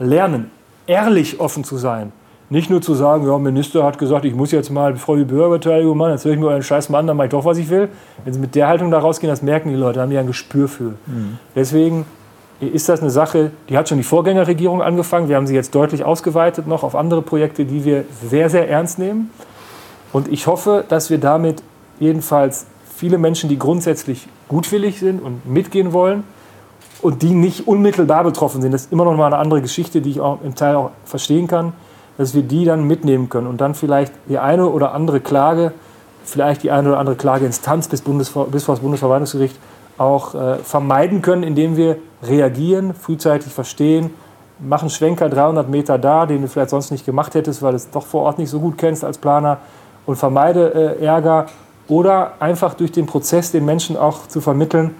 lernen, 0.00 0.50
ehrlich 0.88 1.38
offen 1.38 1.62
zu 1.62 1.76
sein. 1.76 2.10
Nicht 2.52 2.68
nur 2.68 2.82
zu 2.82 2.94
sagen, 2.94 3.26
ja, 3.28 3.38
Minister 3.38 3.84
hat 3.84 3.96
gesagt, 3.96 4.24
ich 4.24 4.34
muss 4.34 4.50
jetzt 4.50 4.70
mal 4.70 4.96
voll 4.96 5.18
die 5.18 5.24
Bürgerbeteiligung 5.24 5.96
machen, 5.96 6.10
jetzt 6.10 6.24
höre 6.24 6.32
ich 6.32 6.40
mir 6.40 6.48
euren 6.48 6.64
Scheiß 6.64 6.88
mal 6.88 6.98
an, 6.98 7.06
dann 7.06 7.16
mache 7.16 7.26
ich 7.26 7.30
doch, 7.30 7.44
was 7.44 7.58
ich 7.58 7.70
will. 7.70 7.88
Wenn 8.24 8.34
sie 8.34 8.40
mit 8.40 8.56
der 8.56 8.66
Haltung 8.66 8.90
da 8.90 8.98
rausgehen, 8.98 9.30
das 9.30 9.40
merken 9.40 9.68
die 9.68 9.76
Leute, 9.76 10.00
haben 10.00 10.10
die 10.10 10.18
ein 10.18 10.26
Gespür 10.26 10.66
für. 10.66 10.94
Deswegen 11.54 12.06
ist 12.60 12.88
das 12.88 13.00
eine 13.00 13.10
Sache, 13.10 13.52
die 13.68 13.78
hat 13.78 13.88
schon 13.88 13.98
die 13.98 14.04
Vorgängerregierung 14.04 14.82
angefangen. 14.82 15.28
Wir 15.28 15.36
haben 15.36 15.46
sie 15.46 15.54
jetzt 15.54 15.74
deutlich 15.76 16.04
ausgeweitet 16.04 16.66
noch 16.66 16.82
auf 16.82 16.96
andere 16.96 17.22
Projekte, 17.22 17.64
die 17.64 17.84
wir 17.84 18.04
sehr, 18.28 18.50
sehr 18.50 18.68
ernst 18.68 18.98
nehmen. 18.98 19.30
Und 20.12 20.26
ich 20.26 20.48
hoffe, 20.48 20.84
dass 20.88 21.08
wir 21.08 21.18
damit 21.18 21.62
jedenfalls 22.00 22.66
viele 22.96 23.16
Menschen, 23.16 23.48
die 23.48 23.60
grundsätzlich 23.60 24.26
gutwillig 24.48 24.98
sind 24.98 25.22
und 25.22 25.48
mitgehen 25.48 25.92
wollen 25.92 26.24
und 27.00 27.22
die 27.22 27.32
nicht 27.32 27.68
unmittelbar 27.68 28.24
betroffen 28.24 28.60
sind, 28.60 28.72
das 28.72 28.82
ist 28.82 28.92
immer 28.92 29.04
noch 29.04 29.16
mal 29.16 29.26
eine 29.26 29.38
andere 29.38 29.62
Geschichte, 29.62 30.00
die 30.00 30.10
ich 30.10 30.20
auch 30.20 30.38
im 30.42 30.56
Teil 30.56 30.74
auch 30.74 30.90
verstehen 31.04 31.46
kann, 31.46 31.72
dass 32.20 32.34
wir 32.34 32.42
die 32.42 32.66
dann 32.66 32.84
mitnehmen 32.84 33.30
können 33.30 33.46
und 33.46 33.62
dann 33.62 33.74
vielleicht 33.74 34.12
die 34.28 34.38
eine 34.38 34.68
oder 34.68 34.92
andere 34.92 35.20
Klage, 35.20 35.72
vielleicht 36.22 36.62
die 36.62 36.70
eine 36.70 36.90
oder 36.90 36.98
andere 36.98 37.16
Klageinstanz 37.16 37.88
bis, 37.88 38.02
Bundesver 38.02 38.44
bis 38.44 38.64
vor 38.64 38.74
das 38.74 38.82
Bundesverwaltungsgericht 38.82 39.58
auch 39.96 40.34
äh, 40.34 40.56
vermeiden 40.56 41.22
können, 41.22 41.42
indem 41.42 41.78
wir 41.78 41.96
reagieren, 42.22 42.92
frühzeitig 42.92 43.50
verstehen, 43.50 44.10
machen 44.58 44.90
Schwenker 44.90 45.30
300 45.30 45.70
Meter 45.70 45.96
da, 45.96 46.26
den 46.26 46.42
du 46.42 46.48
vielleicht 46.48 46.68
sonst 46.68 46.90
nicht 46.90 47.06
gemacht 47.06 47.34
hättest, 47.34 47.62
weil 47.62 47.70
du 47.70 47.76
es 47.76 47.88
doch 47.88 48.04
vor 48.04 48.24
Ort 48.24 48.38
nicht 48.38 48.50
so 48.50 48.60
gut 48.60 48.76
kennst 48.76 49.02
als 49.02 49.16
Planer 49.16 49.56
und 50.04 50.16
vermeide 50.16 50.98
äh, 51.00 51.02
Ärger 51.02 51.46
oder 51.88 52.32
einfach 52.38 52.74
durch 52.74 52.92
den 52.92 53.06
Prozess 53.06 53.50
den 53.50 53.64
Menschen 53.64 53.96
auch 53.96 54.28
zu 54.28 54.42
vermitteln, 54.42 54.94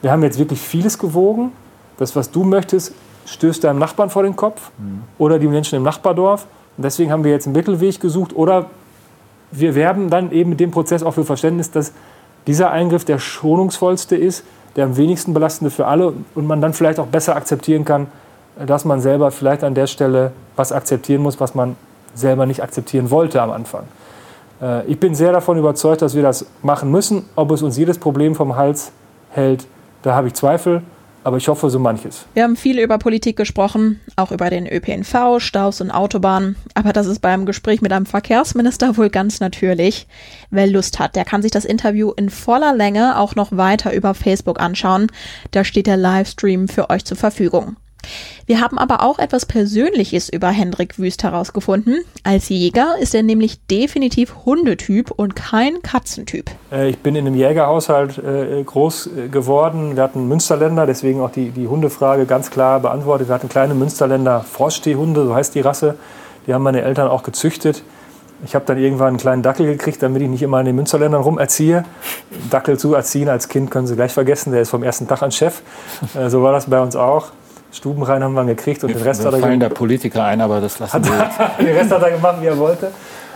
wir 0.00 0.10
haben 0.10 0.22
jetzt 0.22 0.38
wirklich 0.38 0.60
vieles 0.62 0.98
gewogen. 0.98 1.52
Das, 1.98 2.16
was 2.16 2.30
du 2.30 2.42
möchtest, 2.42 2.94
stößt 3.26 3.64
deinem 3.64 3.78
Nachbarn 3.78 4.10
vor 4.10 4.22
den 4.22 4.36
Kopf 4.36 4.70
oder 5.18 5.38
die 5.38 5.46
Menschen 5.48 5.76
im 5.76 5.82
Nachbardorf. 5.82 6.46
Und 6.76 6.84
deswegen 6.84 7.12
haben 7.12 7.24
wir 7.24 7.30
jetzt 7.30 7.46
einen 7.46 7.56
Mittelweg 7.56 8.00
gesucht. 8.00 8.34
Oder 8.34 8.66
wir 9.50 9.74
werben 9.74 10.10
dann 10.10 10.32
eben 10.32 10.50
mit 10.50 10.60
dem 10.60 10.70
Prozess 10.70 11.02
auch 11.02 11.12
für 11.12 11.24
Verständnis, 11.24 11.70
dass 11.70 11.92
dieser 12.46 12.70
Eingriff 12.70 13.04
der 13.04 13.18
schonungsvollste 13.18 14.16
ist, 14.16 14.44
der 14.76 14.84
am 14.84 14.96
wenigsten 14.96 15.32
belastende 15.34 15.70
für 15.70 15.86
alle 15.86 16.12
und 16.34 16.46
man 16.46 16.60
dann 16.60 16.72
vielleicht 16.72 16.98
auch 16.98 17.06
besser 17.06 17.36
akzeptieren 17.36 17.84
kann, 17.84 18.08
dass 18.66 18.84
man 18.84 19.00
selber 19.00 19.30
vielleicht 19.30 19.64
an 19.64 19.74
der 19.74 19.86
Stelle 19.86 20.32
was 20.56 20.72
akzeptieren 20.72 21.22
muss, 21.22 21.40
was 21.40 21.54
man 21.54 21.76
selber 22.14 22.46
nicht 22.46 22.62
akzeptieren 22.62 23.10
wollte 23.10 23.40
am 23.40 23.50
Anfang. 23.50 23.84
Äh, 24.60 24.86
Ich 24.86 25.00
bin 25.00 25.14
sehr 25.14 25.32
davon 25.32 25.58
überzeugt, 25.58 26.02
dass 26.02 26.14
wir 26.14 26.22
das 26.22 26.46
machen 26.62 26.90
müssen. 26.90 27.24
Ob 27.36 27.50
es 27.50 27.62
uns 27.62 27.76
jedes 27.76 27.98
Problem 27.98 28.34
vom 28.34 28.56
Hals 28.56 28.92
hält, 29.30 29.66
da 30.02 30.14
habe 30.14 30.28
ich 30.28 30.34
Zweifel. 30.34 30.82
Aber 31.24 31.38
ich 31.38 31.48
hoffe, 31.48 31.70
so 31.70 31.78
manches. 31.78 32.26
Wir 32.34 32.42
haben 32.42 32.54
viel 32.54 32.78
über 32.78 32.98
Politik 32.98 33.36
gesprochen, 33.36 33.98
auch 34.14 34.30
über 34.30 34.50
den 34.50 34.66
ÖPNV, 34.66 35.38
Staus 35.40 35.80
und 35.80 35.90
Autobahnen. 35.90 36.56
Aber 36.74 36.92
das 36.92 37.06
ist 37.06 37.20
beim 37.20 37.46
Gespräch 37.46 37.80
mit 37.80 37.92
einem 37.94 38.04
Verkehrsminister 38.04 38.98
wohl 38.98 39.08
ganz 39.08 39.40
natürlich. 39.40 40.06
Wer 40.50 40.66
Lust 40.66 40.98
hat, 40.98 41.16
der 41.16 41.24
kann 41.24 41.40
sich 41.40 41.50
das 41.50 41.64
Interview 41.64 42.12
in 42.12 42.28
voller 42.28 42.74
Länge 42.74 43.18
auch 43.18 43.34
noch 43.34 43.56
weiter 43.56 43.94
über 43.94 44.12
Facebook 44.12 44.60
anschauen. 44.60 45.06
Da 45.50 45.64
steht 45.64 45.86
der 45.86 45.96
Livestream 45.96 46.68
für 46.68 46.90
euch 46.90 47.06
zur 47.06 47.16
Verfügung. 47.16 47.76
Wir 48.46 48.60
haben 48.60 48.78
aber 48.78 49.02
auch 49.02 49.18
etwas 49.18 49.46
Persönliches 49.46 50.28
über 50.28 50.48
Hendrik 50.48 50.98
Wüst 50.98 51.22
herausgefunden. 51.22 52.04
Als 52.24 52.50
Jäger 52.50 52.96
ist 53.00 53.14
er 53.14 53.22
nämlich 53.22 53.66
definitiv 53.66 54.34
Hundetyp 54.44 55.10
und 55.10 55.34
kein 55.34 55.80
Katzentyp. 55.82 56.50
Äh, 56.70 56.90
Ich 56.90 56.98
bin 56.98 57.16
in 57.16 57.26
einem 57.26 57.36
Jägerhaushalt 57.36 58.18
äh, 58.18 58.62
groß 58.62 59.06
äh, 59.06 59.28
geworden. 59.28 59.96
Wir 59.96 60.02
hatten 60.02 60.28
Münsterländer, 60.28 60.86
deswegen 60.86 61.20
auch 61.20 61.30
die, 61.30 61.50
die 61.50 61.68
Hundefrage 61.68 62.26
ganz 62.26 62.50
klar 62.50 62.80
beantwortet. 62.80 63.28
Wir 63.28 63.34
hatten 63.34 63.48
kleine 63.48 63.74
Münsterländer 63.74 64.40
Froststehhunde, 64.40 65.24
so 65.24 65.34
heißt 65.34 65.54
die 65.54 65.60
Rasse. 65.60 65.94
Die 66.46 66.52
haben 66.52 66.62
meine 66.62 66.82
Eltern 66.82 67.08
auch 67.08 67.22
gezüchtet. 67.22 67.82
Ich 68.44 68.54
habe 68.54 68.66
dann 68.66 68.76
irgendwann 68.76 69.08
einen 69.08 69.16
kleinen 69.16 69.42
Dackel 69.42 69.64
gekriegt, 69.64 70.02
damit 70.02 70.20
ich 70.20 70.28
nicht 70.28 70.42
immer 70.42 70.60
in 70.60 70.66
den 70.66 70.76
Münsterländern 70.76 71.22
rumerziehe. 71.22 71.84
Dackel 72.50 72.78
zu 72.78 72.92
erziehen 72.92 73.30
als 73.30 73.48
Kind 73.48 73.70
können 73.70 73.86
Sie 73.86 73.94
gleich 73.94 74.12
vergessen, 74.12 74.52
der 74.52 74.60
ist 74.60 74.68
vom 74.68 74.82
ersten 74.82 75.08
Tag 75.08 75.22
an 75.22 75.32
Chef. 75.32 75.62
So 76.28 76.42
war 76.42 76.52
das 76.52 76.68
bei 76.68 76.80
uns 76.80 76.94
auch. 76.94 77.28
Stubenrein 77.74 78.22
haben 78.22 78.34
wir 78.34 78.44
gekriegt 78.44 78.84
und 78.84 78.94
den 78.94 79.02
Rest 79.02 79.24
hat 79.24 79.32
er 79.32 79.40
fallen 79.40 79.58
der 79.58 79.68
Politiker 79.68 80.24
ein, 80.24 80.40
aber 80.40 80.60
das 80.60 80.78
lassen 80.78 81.04
wir. 81.04 81.30
den 81.66 81.76
Rest 81.76 81.90
hat 81.90 82.02
er 82.02 82.12
gemacht, 82.12 82.36
wie 82.40 82.46
er 82.46 82.58
wollte. 82.58 82.92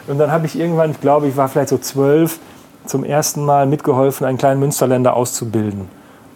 Und 0.07 0.19
dann 0.19 0.31
habe 0.31 0.47
ich 0.47 0.59
irgendwann, 0.59 0.93
ich 0.93 1.01
glaube, 1.01 1.27
ich 1.27 1.37
war 1.37 1.49
vielleicht 1.49 1.71
so 1.71 1.79
zwölf, 1.79 2.39
zum 2.87 3.05
ersten 3.05 3.45
Mal 3.45 3.67
mitgeholfen, 3.67 4.27
einen 4.27 4.39
kleinen 4.39 4.61
Münsterländer 4.61 5.15
auszubilden. 5.15 5.89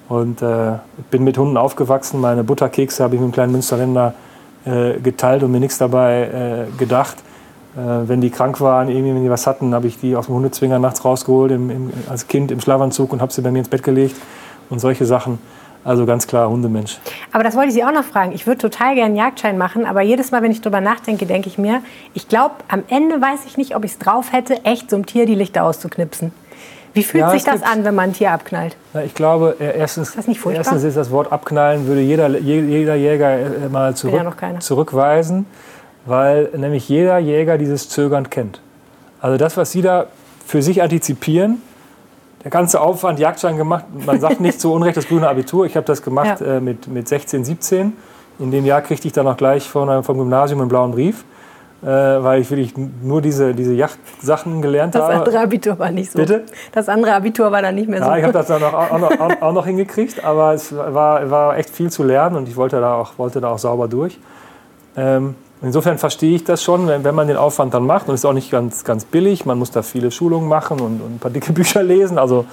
Und 0.09 0.43
äh, 0.43 0.73
bin 1.11 1.25
mit 1.25 1.39
Hunden 1.39 1.57
aufgewachsen. 1.57 2.21
Meine 2.21 2.45
Butterkekse 2.45 3.03
habe 3.03 3.15
ich 3.15 3.21
mit 3.21 3.27
einem 3.27 3.33
kleinen 3.33 3.53
Münsterländer 3.53 4.15
äh, 4.67 4.99
geteilt 5.01 5.43
und 5.43 5.53
mir 5.53 5.61
nichts 5.61 5.79
dabei 5.79 6.69
äh, 6.69 6.77
gedacht. 6.77 7.17
Äh, 7.77 8.09
wenn 8.09 8.21
die 8.21 8.31
krank 8.31 8.61
waren, 8.61 8.89
irgendwie, 8.89 9.15
wenn 9.15 9.23
die 9.23 9.31
was 9.31 9.47
hatten, 9.47 9.75
habe 9.75 9.87
ich 9.87 9.99
die 9.99 10.15
aus 10.15 10.27
dem 10.27 10.35
Hundezwinger 10.35 10.79
nachts 10.79 11.05
rausgeholt 11.05 11.53
im, 11.53 11.71
im, 11.71 11.93
als 12.11 12.29
Kind 12.29 12.51
im 12.51 12.61
Schlafanzug 12.61 13.13
und 13.13 13.23
habe 13.23 13.33
sie 13.33 13.41
bei 13.41 13.51
mir 13.51 13.61
ins 13.61 13.69
Bett 13.69 13.83
gelegt 13.83 14.17
und 14.69 14.81
solche 14.81 15.07
Sachen. 15.07 15.39
Also 15.85 16.07
ganz 16.07 16.27
klar 16.27 16.49
Hundemensch. 16.49 16.99
Aber 17.33 17.43
das 17.43 17.55
wollte 17.57 17.69
ich 17.69 17.75
Sie 17.75 17.83
auch 17.85 17.93
noch 17.93 18.05
fragen. 18.05 18.33
Ich 18.33 18.47
würde 18.47 18.59
total 18.61 18.95
gerne 18.95 19.07
einen 19.07 19.17
Jagdschein 19.17 19.59
machen, 19.59 19.85
aber 19.85 20.01
jedes 20.03 20.31
Mal, 20.31 20.41
wenn 20.43 20.53
ich 20.53 20.61
drüber 20.61 20.81
nachdenke, 20.81 21.27
denke 21.27 21.49
ich 21.49 21.59
mir, 21.59 21.83
ich 22.15 22.29
glaube, 22.29 22.55
am 22.69 22.85
Ende 22.89 23.21
weiß 23.21 23.41
ich 23.47 23.57
nicht, 23.57 23.75
ob 23.75 23.85
ich 23.85 23.93
es 23.93 23.99
drauf 23.99 24.33
hätte, 24.33 24.65
echt 24.65 24.91
so 24.91 24.97
einem 24.97 25.07
Tier 25.07 25.27
die 25.27 25.35
Lichter 25.35 25.65
auszuknipsen. 25.65 26.33
Wie 26.95 27.03
fühlt 27.03 27.23
Ja, 27.23 27.31
sich 27.31 27.43
das 27.43 27.63
an, 27.63 27.85
wenn 27.85 27.95
man 27.95 28.11
ein 28.11 28.13
Tier 28.13 28.31
abknallt? 28.33 28.77
Na, 28.93 29.03
ich 29.03 29.15
glaube, 29.15 29.57
äh, 29.59 29.79
erstens, 29.79 30.15
das 30.15 30.29
nicht 30.29 30.39
furchtbar? 30.41 30.61
erstens 30.65 30.85
ist 30.85 30.97
das 30.97 31.11
Wort 31.11 31.33
abknallen, 31.33 31.87
würde 31.87 32.03
jeder, 32.03 32.29
je- 32.39 32.61
jeder 32.61 32.95
Jäger 32.95 33.31
äh, 33.39 33.69
mal 33.71 33.97
zurück, 33.97 34.23
ja 34.43 34.61
zurückweisen, 34.61 35.47
weil 36.05 36.51
nämlich 36.57 36.89
jeder 36.89 37.19
Jäger 37.19 37.57
dieses 37.59 37.89
Zögern 37.89 38.29
kennt. 38.29 38.61
Also 39.21 39.39
das, 39.39 39.57
was 39.57 39.73
Sie 39.73 39.81
da 39.83 40.07
für 40.47 40.61
sich 40.63 40.83
antizipieren, 40.83 41.63
der 42.45 42.51
ganze 42.51 42.81
Aufwand, 42.81 43.19
Jagdschein 43.19 43.57
gemacht, 43.57 43.85
man 44.07 44.21
sagt 44.21 44.41
nicht 44.41 44.61
zu 44.61 44.73
Unrecht 44.73 44.97
das 44.97 45.07
grüne 45.07 45.29
Abitur. 45.29 45.65
Ich 45.67 45.77
habe 45.77 45.87
das 45.87 46.03
gemacht 46.03 46.41
Ja. 46.41 46.57
äh, 46.57 46.61
mit, 46.61 46.89
mit 46.89 47.07
16, 47.09 47.45
17. 47.45 47.93
In 48.39 48.51
dem 48.51 48.65
Jahr 48.65 48.81
kriegte 48.83 49.07
ich 49.07 49.13
dann 49.13 49.27
auch 49.29 49.37
gleich 49.37 49.69
von, 49.69 49.89
einem- 49.89 50.03
vom 50.05 50.19
Gymnasium 50.19 50.61
einen 50.61 50.69
blauen 50.69 50.91
Brief, 50.93 51.25
äh, 51.83 51.87
weil 51.87 52.41
ich 52.41 52.51
wirklich 52.51 52.75
nur 53.03 53.21
diese, 53.23 53.55
diese 53.55 53.75
Yachtsachen 53.75 54.61
gelernt 54.63 54.95
Das 54.95 55.03
habe. 55.03 55.15
andere 55.15 55.39
Abitur 55.41 55.79
war 55.79 55.91
nicht 55.91 56.11
so. 56.11 56.19
Bitte? 56.19 56.45
Das 56.73 56.89
andere 56.89 57.13
Abitur 57.15 57.53
war 57.53 57.63
dann 57.63 57.75
nicht 57.77 57.89
mehr 57.89 58.03
so. 58.03 58.09
Ja, 58.09 58.17
ich 58.17 58.23
habe 58.25 58.33
das 58.33 58.47
dann 58.47 58.63
auch, 58.65 58.73
auch, 58.73 58.99
noch, 58.99 59.21
auch, 59.21 59.43
auch 59.43 59.53
noch 59.53 59.67
hingekriegt, 59.67 60.25
aber 60.25 60.55
es 60.55 60.75
war, 60.75 61.31
war 61.31 61.57
echt 61.59 61.71
viel 61.71 61.91
zu 61.91 62.03
lernen 62.03 62.37
und 62.37 62.49
ich 62.49 62.57
wollte 62.57 62.81
da 62.81 62.95
auch, 62.95 63.13
wollte 63.19 63.41
da 63.41 63.51
auch 63.51 63.59
sauber 63.59 63.87
durch. 63.87 64.19
Ähm, 64.97 65.35
insofern 65.63 65.99
verstehe 65.99 66.35
ich 66.35 66.45
das 66.45 66.63
schon, 66.63 66.89
wenn, 66.89 67.05
wenn 67.05 67.15
man 67.15 67.29
den 67.29 67.37
Aufwand 67.37 67.75
dann 67.75 67.87
macht 67.87 68.09
und 68.09 68.15
es 68.15 68.21
ist 68.21 68.25
auch 68.25 68.33
nicht 68.33 68.51
ganz, 68.51 68.85
ganz 68.85 69.05
billig, 69.05 69.47
man 69.47 69.59
muss 69.59 69.71
da 69.71 69.83
viele 69.83 70.11
Schulungen 70.11 70.49
machen 70.49 70.81
und, 70.81 71.01
und 71.01 71.17
ein 71.17 71.19
paar 71.19 71.31
dicke 71.31 71.53
Bücher 71.55 71.83
lesen, 71.83 72.19
also 72.19 72.47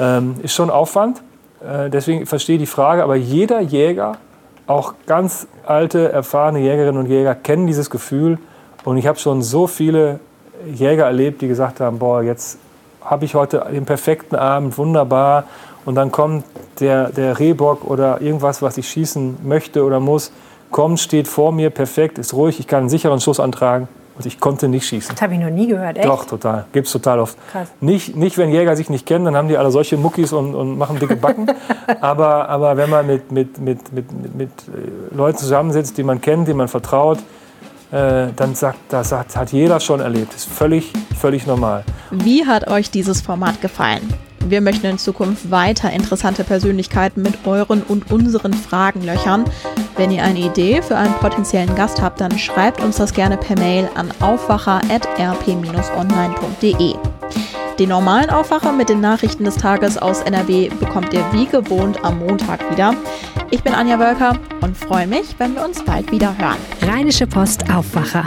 ähm, 0.00 0.36
ist 0.42 0.54
schon 0.54 0.70
Aufwand. 0.70 1.22
Äh, 1.60 1.90
deswegen 1.90 2.26
verstehe 2.26 2.56
ich 2.56 2.62
die 2.62 2.66
Frage, 2.66 3.02
aber 3.04 3.16
jeder 3.16 3.60
Jäger, 3.60 4.18
auch 4.66 4.94
ganz 5.06 5.46
alte, 5.66 6.10
erfahrene 6.12 6.60
Jägerinnen 6.60 6.98
und 6.98 7.06
Jäger 7.06 7.34
kennen 7.34 7.66
dieses 7.66 7.90
Gefühl. 7.90 8.38
Und 8.84 8.96
ich 8.96 9.06
habe 9.06 9.18
schon 9.18 9.42
so 9.42 9.66
viele 9.66 10.20
Jäger 10.72 11.04
erlebt, 11.04 11.42
die 11.42 11.48
gesagt 11.48 11.80
haben, 11.80 11.98
boah, 11.98 12.22
jetzt 12.22 12.58
habe 13.04 13.24
ich 13.24 13.34
heute 13.34 13.66
den 13.72 13.84
perfekten 13.84 14.36
Abend, 14.36 14.78
wunderbar. 14.78 15.44
Und 15.84 15.96
dann 15.96 16.12
kommt 16.12 16.44
der, 16.78 17.10
der 17.10 17.38
Rehbock 17.38 17.84
oder 17.84 18.20
irgendwas, 18.20 18.62
was 18.62 18.78
ich 18.78 18.88
schießen 18.88 19.38
möchte 19.42 19.84
oder 19.84 19.98
muss, 19.98 20.32
kommt, 20.72 21.00
steht 21.00 21.28
vor 21.28 21.52
mir, 21.52 21.70
perfekt, 21.70 22.18
ist 22.18 22.34
ruhig, 22.34 22.58
ich 22.58 22.66
kann 22.66 22.80
einen 22.80 22.88
sicheren 22.88 23.20
Schuss 23.20 23.38
antragen 23.38 23.88
und 24.16 24.26
ich 24.26 24.40
konnte 24.40 24.68
nicht 24.68 24.86
schießen. 24.86 25.14
Das 25.14 25.22
habe 25.22 25.34
ich 25.34 25.40
noch 25.40 25.50
nie 25.50 25.66
gehört, 25.66 25.96
echt? 25.96 26.06
Doch, 26.06 26.24
total. 26.24 26.66
Gibt 26.72 26.86
es 26.86 26.92
total 26.92 27.20
oft. 27.20 27.36
Krass. 27.50 27.68
Nicht, 27.80 28.16
nicht, 28.16 28.36
wenn 28.38 28.50
Jäger 28.50 28.76
sich 28.76 28.90
nicht 28.90 29.06
kennen, 29.06 29.24
dann 29.24 29.36
haben 29.36 29.48
die 29.48 29.56
alle 29.56 29.70
solche 29.70 29.96
Muckis 29.96 30.32
und, 30.32 30.54
und 30.54 30.76
machen 30.76 30.98
dicke 30.98 31.16
Backen. 31.16 31.46
aber, 32.00 32.48
aber 32.48 32.76
wenn 32.76 32.90
man 32.90 33.06
mit, 33.06 33.30
mit, 33.32 33.58
mit, 33.60 33.92
mit, 33.92 34.12
mit, 34.12 34.34
mit 34.34 34.50
äh, 34.50 35.14
Leuten 35.14 35.38
zusammensitzt, 35.38 35.96
die 35.96 36.02
man 36.02 36.20
kennt, 36.20 36.48
die 36.48 36.54
man 36.54 36.68
vertraut, 36.68 37.18
äh, 37.90 38.28
dann 38.34 38.54
sagt, 38.54 38.78
das 38.88 39.12
hat, 39.12 39.36
hat 39.36 39.52
jeder 39.52 39.78
schon 39.78 40.00
erlebt. 40.00 40.34
Das 40.34 40.46
ist 40.46 40.52
völlig, 40.52 40.92
völlig 41.18 41.46
normal. 41.46 41.84
Wie 42.10 42.46
hat 42.46 42.68
euch 42.68 42.90
dieses 42.90 43.20
Format 43.20 43.60
gefallen? 43.60 44.12
Wir 44.48 44.60
möchten 44.60 44.86
in 44.86 44.98
Zukunft 44.98 45.50
weiter 45.50 45.90
interessante 45.90 46.44
Persönlichkeiten 46.44 47.22
mit 47.22 47.46
euren 47.46 47.82
und 47.82 48.10
unseren 48.10 48.54
Fragen 48.54 49.02
löchern. 49.02 49.44
Wenn 49.96 50.10
ihr 50.10 50.22
eine 50.22 50.40
Idee 50.40 50.82
für 50.82 50.96
einen 50.96 51.14
potenziellen 51.14 51.74
Gast 51.74 52.02
habt, 52.02 52.20
dann 52.20 52.38
schreibt 52.38 52.82
uns 52.82 52.96
das 52.96 53.14
gerne 53.14 53.36
per 53.36 53.58
Mail 53.58 53.88
an 53.94 54.10
aufwacher.rp-online.de. 54.20 56.94
Den 57.78 57.88
normalen 57.88 58.30
Aufwacher 58.30 58.72
mit 58.72 58.88
den 58.88 59.00
Nachrichten 59.00 59.44
des 59.44 59.56
Tages 59.56 59.96
aus 59.96 60.22
NRW 60.22 60.68
bekommt 60.68 61.14
ihr 61.14 61.24
wie 61.32 61.46
gewohnt 61.46 62.04
am 62.04 62.18
Montag 62.18 62.70
wieder. 62.70 62.94
Ich 63.50 63.62
bin 63.62 63.74
Anja 63.74 63.98
Wölker 63.98 64.38
und 64.60 64.76
freue 64.76 65.06
mich, 65.06 65.34
wenn 65.38 65.54
wir 65.54 65.64
uns 65.64 65.82
bald 65.82 66.12
wieder 66.12 66.36
hören. 66.38 66.58
Rheinische 66.82 67.26
Post 67.26 67.70
Aufwacher. 67.70 68.24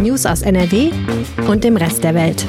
News 0.00 0.26
aus 0.26 0.42
NRW 0.42 0.90
und 1.46 1.64
dem 1.64 1.76
Rest 1.76 2.04
der 2.04 2.14
Welt. 2.14 2.46